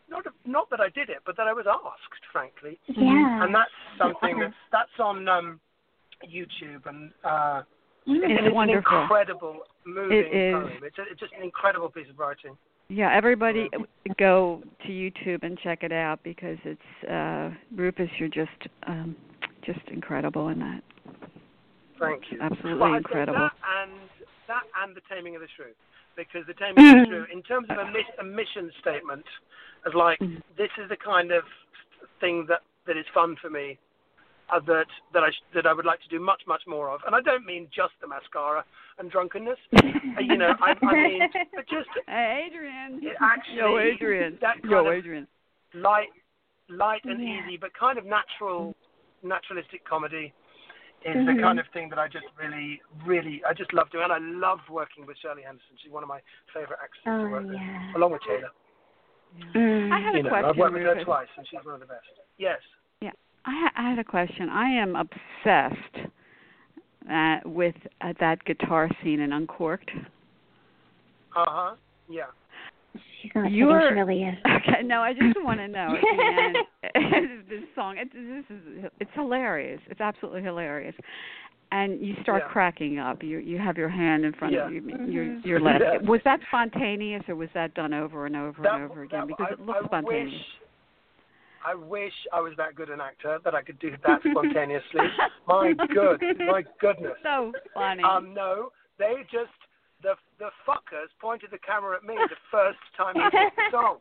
[0.10, 2.80] not not that I did it, but that I was asked, frankly.
[2.88, 3.43] Yeah.
[3.43, 5.60] And that's something that's that's on um,
[6.26, 7.62] YouTube, and uh,
[8.10, 8.20] Mm.
[8.24, 10.53] It's an incredible, moving It is.
[10.53, 10.72] poem.
[10.84, 12.57] It's, a, it's just an incredible piece of writing.
[12.89, 13.70] Yeah, everybody
[14.18, 18.49] go to YouTube and check it out because it's uh Rufus, you're just
[18.88, 19.16] um
[19.64, 20.82] just incredible in that.
[21.99, 22.39] Thank you.
[22.41, 23.38] Absolutely well, incredible.
[23.39, 23.51] That
[23.84, 23.91] and
[24.47, 25.74] that and the Taming of the Shrew,
[26.18, 27.12] because the Taming of the.
[27.12, 29.26] Shrew, in terms of a, mis- a mission statement,
[29.86, 30.41] as like Mhm.
[30.57, 31.43] this is the kind of
[32.20, 33.78] thing that that is fun for me,
[34.54, 37.02] uh, that that I that I would like to do much much more of.
[37.06, 38.64] And I don't mean just the mascara
[38.97, 39.60] and drunkenness.
[40.18, 41.22] Uh, you know, I, I mean
[41.56, 43.00] but just Adrian.
[43.22, 44.38] Actually- Yo, Adrian.
[44.41, 45.28] that kind Yo, of- Adrian.
[45.76, 46.10] light
[46.68, 47.45] light and Yeah.
[47.45, 48.76] easy, but kind of natural
[49.24, 50.34] naturalistic comedy.
[51.06, 51.38] Is Mhm.
[51.38, 54.04] the kind of thing that I just really, really, I just love doing.
[54.04, 55.78] And I love working with Shirley Henderson.
[55.82, 56.20] She's one of my
[56.54, 56.76] favorite
[57.06, 57.95] to Oh work with, yeah.
[57.95, 58.52] along with Taylor.
[59.56, 59.91] Mm.
[59.93, 61.80] I have you a know, question, I've worked with her twice, and she's one of
[61.80, 62.04] the best.
[62.38, 62.60] Yes.
[63.45, 64.49] I, ha- I had a question.
[64.49, 66.09] I am obsessed
[67.11, 69.89] uh, with uh, that guitar scene in Uncorked.
[71.35, 71.75] Uh huh.
[72.09, 72.23] Yeah.
[73.21, 74.35] She's not You're- She really is.
[74.45, 77.43] Okay, no, I just want to know at the end.
[77.49, 79.79] this song, it, this is it's hilarious.
[79.89, 80.95] It's absolutely hilarious.
[81.71, 82.51] And you start Yeah.
[82.51, 83.21] cracking up.
[83.23, 84.79] You you have your hand in front of Yeah.
[84.81, 85.05] you.
[85.07, 85.45] You're Mhm.
[85.45, 85.87] you're laughing.
[86.03, 86.09] Yeah.
[86.09, 89.19] Was that spontaneous or was that done over and over That- and over again?
[89.21, 90.33] that- Because I, it looks I spontaneous.
[90.33, 90.41] Wish,
[91.66, 95.01] I wish I was that good an actor that I could do that spontaneously.
[95.47, 97.14] my good, my goodness.
[97.24, 98.03] So funny.
[98.03, 99.51] Um, no, they just
[100.01, 103.97] the the fuckers pointed the camera at me the first time he did the song.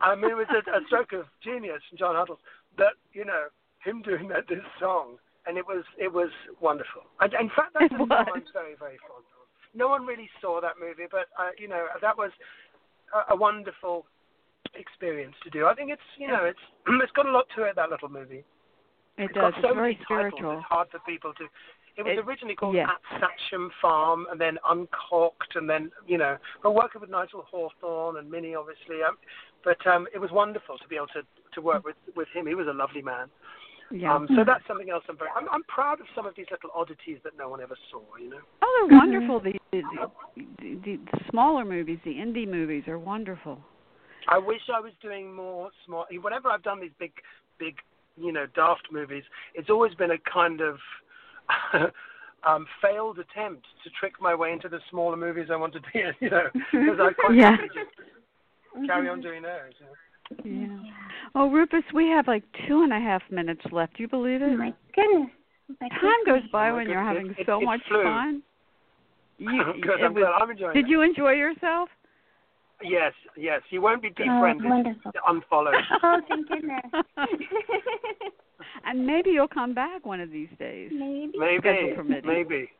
[0.00, 2.38] I mean, it was a, a stroke of genius from John Huddles
[2.78, 3.46] that you know
[3.84, 6.30] him doing that this song, and it was it was
[6.60, 7.02] wonderful.
[7.20, 8.10] And in fact, that's a song.
[8.10, 9.46] I'm very very fond of.
[9.74, 12.30] No one really saw that movie, but uh, you know that was
[13.14, 14.06] a, a wonderful
[14.74, 15.66] experience to do.
[15.66, 16.58] I think it's you know it's
[17.02, 18.44] it's got a lot to it that little movie.
[19.18, 19.52] it It's does.
[19.54, 20.58] got so It's very many titles, spiritual.
[20.58, 21.44] It's hard for people to.
[21.96, 22.86] It was It- originally called yeah.
[22.88, 28.16] At Sachem Farm, and then Uncorked, and then you know, we're working with Nigel Hawthorne
[28.18, 29.02] and Minnie, obviously.
[29.06, 29.16] Um,
[29.64, 31.22] but um, it was wonderful to be able to
[31.54, 32.46] to work with with him.
[32.46, 33.28] He was a lovely man.
[33.92, 34.14] Yeah.
[34.14, 35.02] Um, so that's something else.
[35.08, 35.30] I'm very.
[35.36, 38.00] I'm, I'm proud of some of these little oddities that no one ever saw.
[38.22, 38.38] You know.
[38.62, 39.00] Oh, they're Mhm.
[39.00, 39.40] wonderful.
[39.40, 39.82] The, the,
[40.36, 43.58] the, the, the smaller movies, the indie movies, are wonderful.
[44.28, 46.04] I wish I was doing more small.
[46.22, 47.12] Whenever I've done these big,
[47.58, 47.76] big,
[48.16, 50.76] you know, daft movies, it's always been a kind of
[52.46, 56.00] um, failed attempt to trick my way into the smaller movies I want to be
[56.00, 56.12] in.
[56.20, 57.56] You know, because I quite Yeah.
[57.56, 59.72] just carry on doing those.
[59.80, 60.76] You know?
[60.84, 60.90] Yeah.
[61.34, 63.96] Oh, Rufus, we have like two and a half minutes left.
[63.96, 64.50] Do you believe it?
[64.52, 65.30] Oh my goodness.
[65.80, 68.02] My Time goes by Oh my when you're having It- so it much flew.
[68.02, 68.42] fun.
[69.38, 70.00] You, Good.
[70.00, 70.32] it I'm was, glad.
[70.42, 70.88] I'm enjoying did it.
[70.90, 71.88] you enjoy yourself?
[72.82, 73.60] Yes, yes.
[73.70, 75.12] You won't be Oh, defriended, wonderful.
[75.28, 75.74] unfollowed.
[76.02, 76.80] Oh, thank goodness.
[78.84, 80.90] and maybe you'll come back one of these days.
[80.94, 81.32] Maybe.
[81.36, 82.70] Maybe, maybe.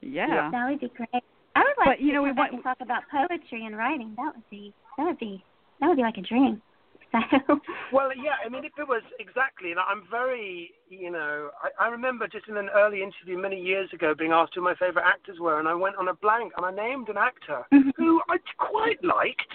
[0.00, 0.50] Yeah.
[0.52, 1.22] That would be great.
[1.56, 3.64] I would like But, you to know, we come back want- and talk about poetry
[3.66, 4.12] and writing.
[4.16, 5.42] That would be that would be
[5.80, 6.60] that would be like a dream.
[7.14, 7.60] So
[7.92, 11.88] Well, yeah, I mean, if it was exactly, and I'm very, you know, I, I
[11.88, 15.38] remember just in an early interview many years ago being asked who my favorite actors
[15.38, 17.90] were, and I went on a blank and I named an actor mm-hmm.
[17.96, 19.52] who I quite liked,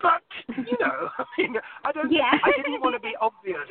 [0.00, 2.38] but you know, I mean, I don't, Yeah.
[2.44, 3.68] I didn't want to be obvious,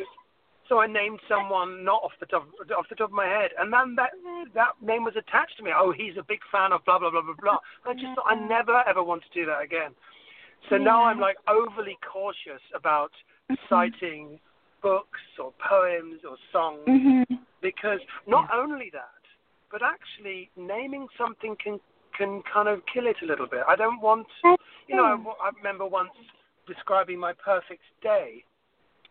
[0.68, 3.74] so I named someone not off the top off the top of my head, and
[3.74, 4.12] then that
[4.56, 5.72] that name was attached to me.
[5.76, 7.60] Oh, he's a big fan of blah blah blah blah blah.
[7.86, 9.92] I just thought I never ever want to do that again.
[10.70, 13.12] So now I'm like overly cautious about
[13.70, 14.40] citing
[14.82, 17.40] books or poems or songs Mhm.
[17.62, 19.22] because not only that,
[19.70, 21.80] but actually naming something can
[22.18, 23.64] can kind of kill it a little bit.
[23.68, 25.06] I don't want, you know.
[25.42, 26.12] I, I remember once
[26.68, 28.44] describing my perfect day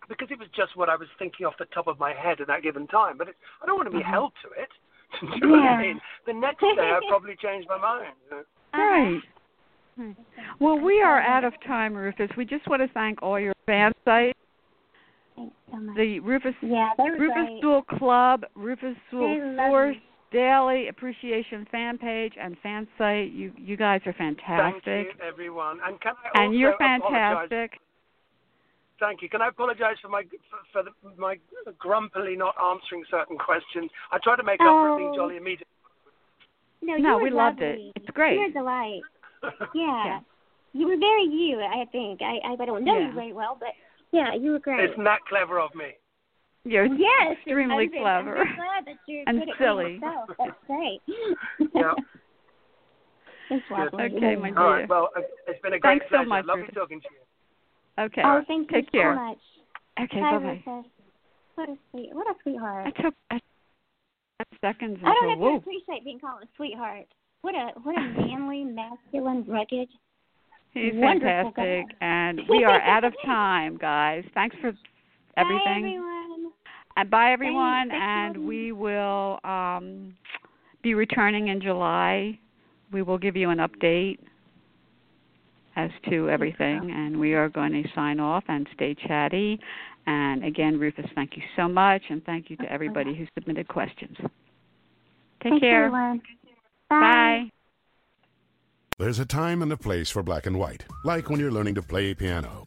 [0.08, 2.46] because it was just what I was thinking off the top of my head at
[2.48, 3.16] that given time.
[3.16, 4.10] But it, I don't want to be Mhm.
[4.10, 4.70] held to it.
[5.34, 6.00] You know what I mean?
[6.26, 8.14] The next day I probably changed my mind.
[8.24, 8.44] You know?
[8.74, 9.22] Right.
[9.96, 10.16] Right.
[10.60, 12.30] Well, we are out of time, Rufus.
[12.36, 14.38] We just want to thank all your fan sites,
[15.36, 15.96] Thanks so much.
[15.96, 17.60] the Rufus yeah, Rufus great.
[17.60, 19.96] Sewell Club, Rufus They Sewell love Source.
[20.32, 23.32] Daily Appreciation fan page and fan site.
[23.32, 24.84] You you guys are fantastic.
[24.84, 25.78] Thank you, everyone.
[25.84, 27.80] And can I And you're also apologize- fantastic.
[29.00, 29.28] Thank you.
[29.30, 31.36] Can I apologize for my for, for the, my
[31.78, 33.90] grumpily not answering certain questions?
[34.12, 35.16] I try to make up for it being Oh.
[35.16, 35.66] jolly immediately.
[36.82, 37.70] No, No, you were we loved it.
[37.78, 37.92] lovely.
[37.96, 38.34] It's great.
[38.38, 39.00] You're a delight.
[39.42, 40.04] Yeah.
[40.04, 40.20] Yeah.
[40.72, 42.20] You were very you, I think.
[42.22, 43.08] I I don't know Yeah.
[43.08, 43.70] you very well, but
[44.12, 44.80] yeah, you were great.
[44.88, 45.94] It's not clever of me?
[46.64, 48.36] You're yes, extremely I'm, clever.
[48.38, 49.84] I'm glad that you're And good silly.
[49.84, 50.30] being yourself.
[50.38, 51.00] That's great.
[51.74, 51.94] Yeah.
[53.52, 54.04] It's lovely.
[54.04, 54.54] Okay, my dear.
[54.54, 54.88] right.
[54.88, 56.28] Well, it's been a great Thanks so pleasure.
[56.28, 56.74] much, Lovely Ruth.
[56.74, 58.04] talking to you.
[58.04, 58.22] Okay.
[58.24, 59.12] Oh, thank Take you care.
[59.12, 59.38] so much.
[60.08, 60.20] Okay.
[60.20, 60.82] Bye, bye bye.
[61.56, 62.86] What a sweet, what a sweetheart.
[62.86, 63.40] I took I,
[64.60, 67.06] seconds I don't until have to appreciate being called a sweetheart.
[67.42, 69.88] What a what a manly, masculine, rugged.
[70.72, 72.06] He's wonderful fantastic, guy.
[72.06, 74.24] and we are out of time, guys.
[74.34, 74.72] Thanks for
[75.36, 75.64] everything.
[75.64, 76.52] Bye, everyone.
[76.96, 77.88] And bye, everyone.
[77.88, 80.14] Thanks, and we will um,
[80.82, 82.38] be returning in July.
[82.92, 84.18] We will give you an update
[85.76, 89.58] as to everything, and we are going to sign off and stay chatty.
[90.06, 94.16] And again, Rufus, thank you so much, and thank you to everybody who submitted questions.
[94.18, 95.86] Take Thanks, care.
[95.86, 96.20] everyone.
[96.90, 97.50] Bye.
[98.98, 101.82] There's a time and a place for black and white, like when you're learning to
[101.82, 102.66] play piano,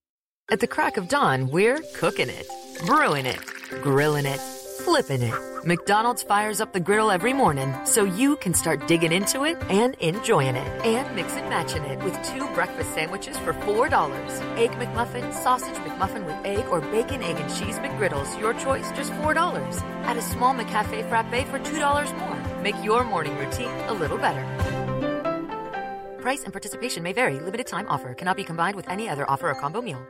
[0.51, 2.45] At the crack of dawn, we're cooking it,
[2.85, 3.39] brewing it,
[3.81, 4.37] grilling it,
[4.83, 5.33] flipping it.
[5.65, 9.95] McDonald's fires up the griddle every morning so you can start digging into it and
[10.01, 10.67] enjoying it.
[10.85, 13.87] And mix and matching it with two breakfast sandwiches for $4.
[14.57, 18.37] Egg McMuffin, sausage McMuffin with egg, or bacon, egg, and cheese McGriddles.
[18.37, 19.81] Your choice, just $4.
[20.03, 22.61] Add a small McCafe frappe for $2 more.
[22.61, 24.43] Make your morning routine a little better.
[26.19, 27.39] Price and participation may vary.
[27.39, 30.05] Limited time offer cannot be combined with any other offer or combo meal.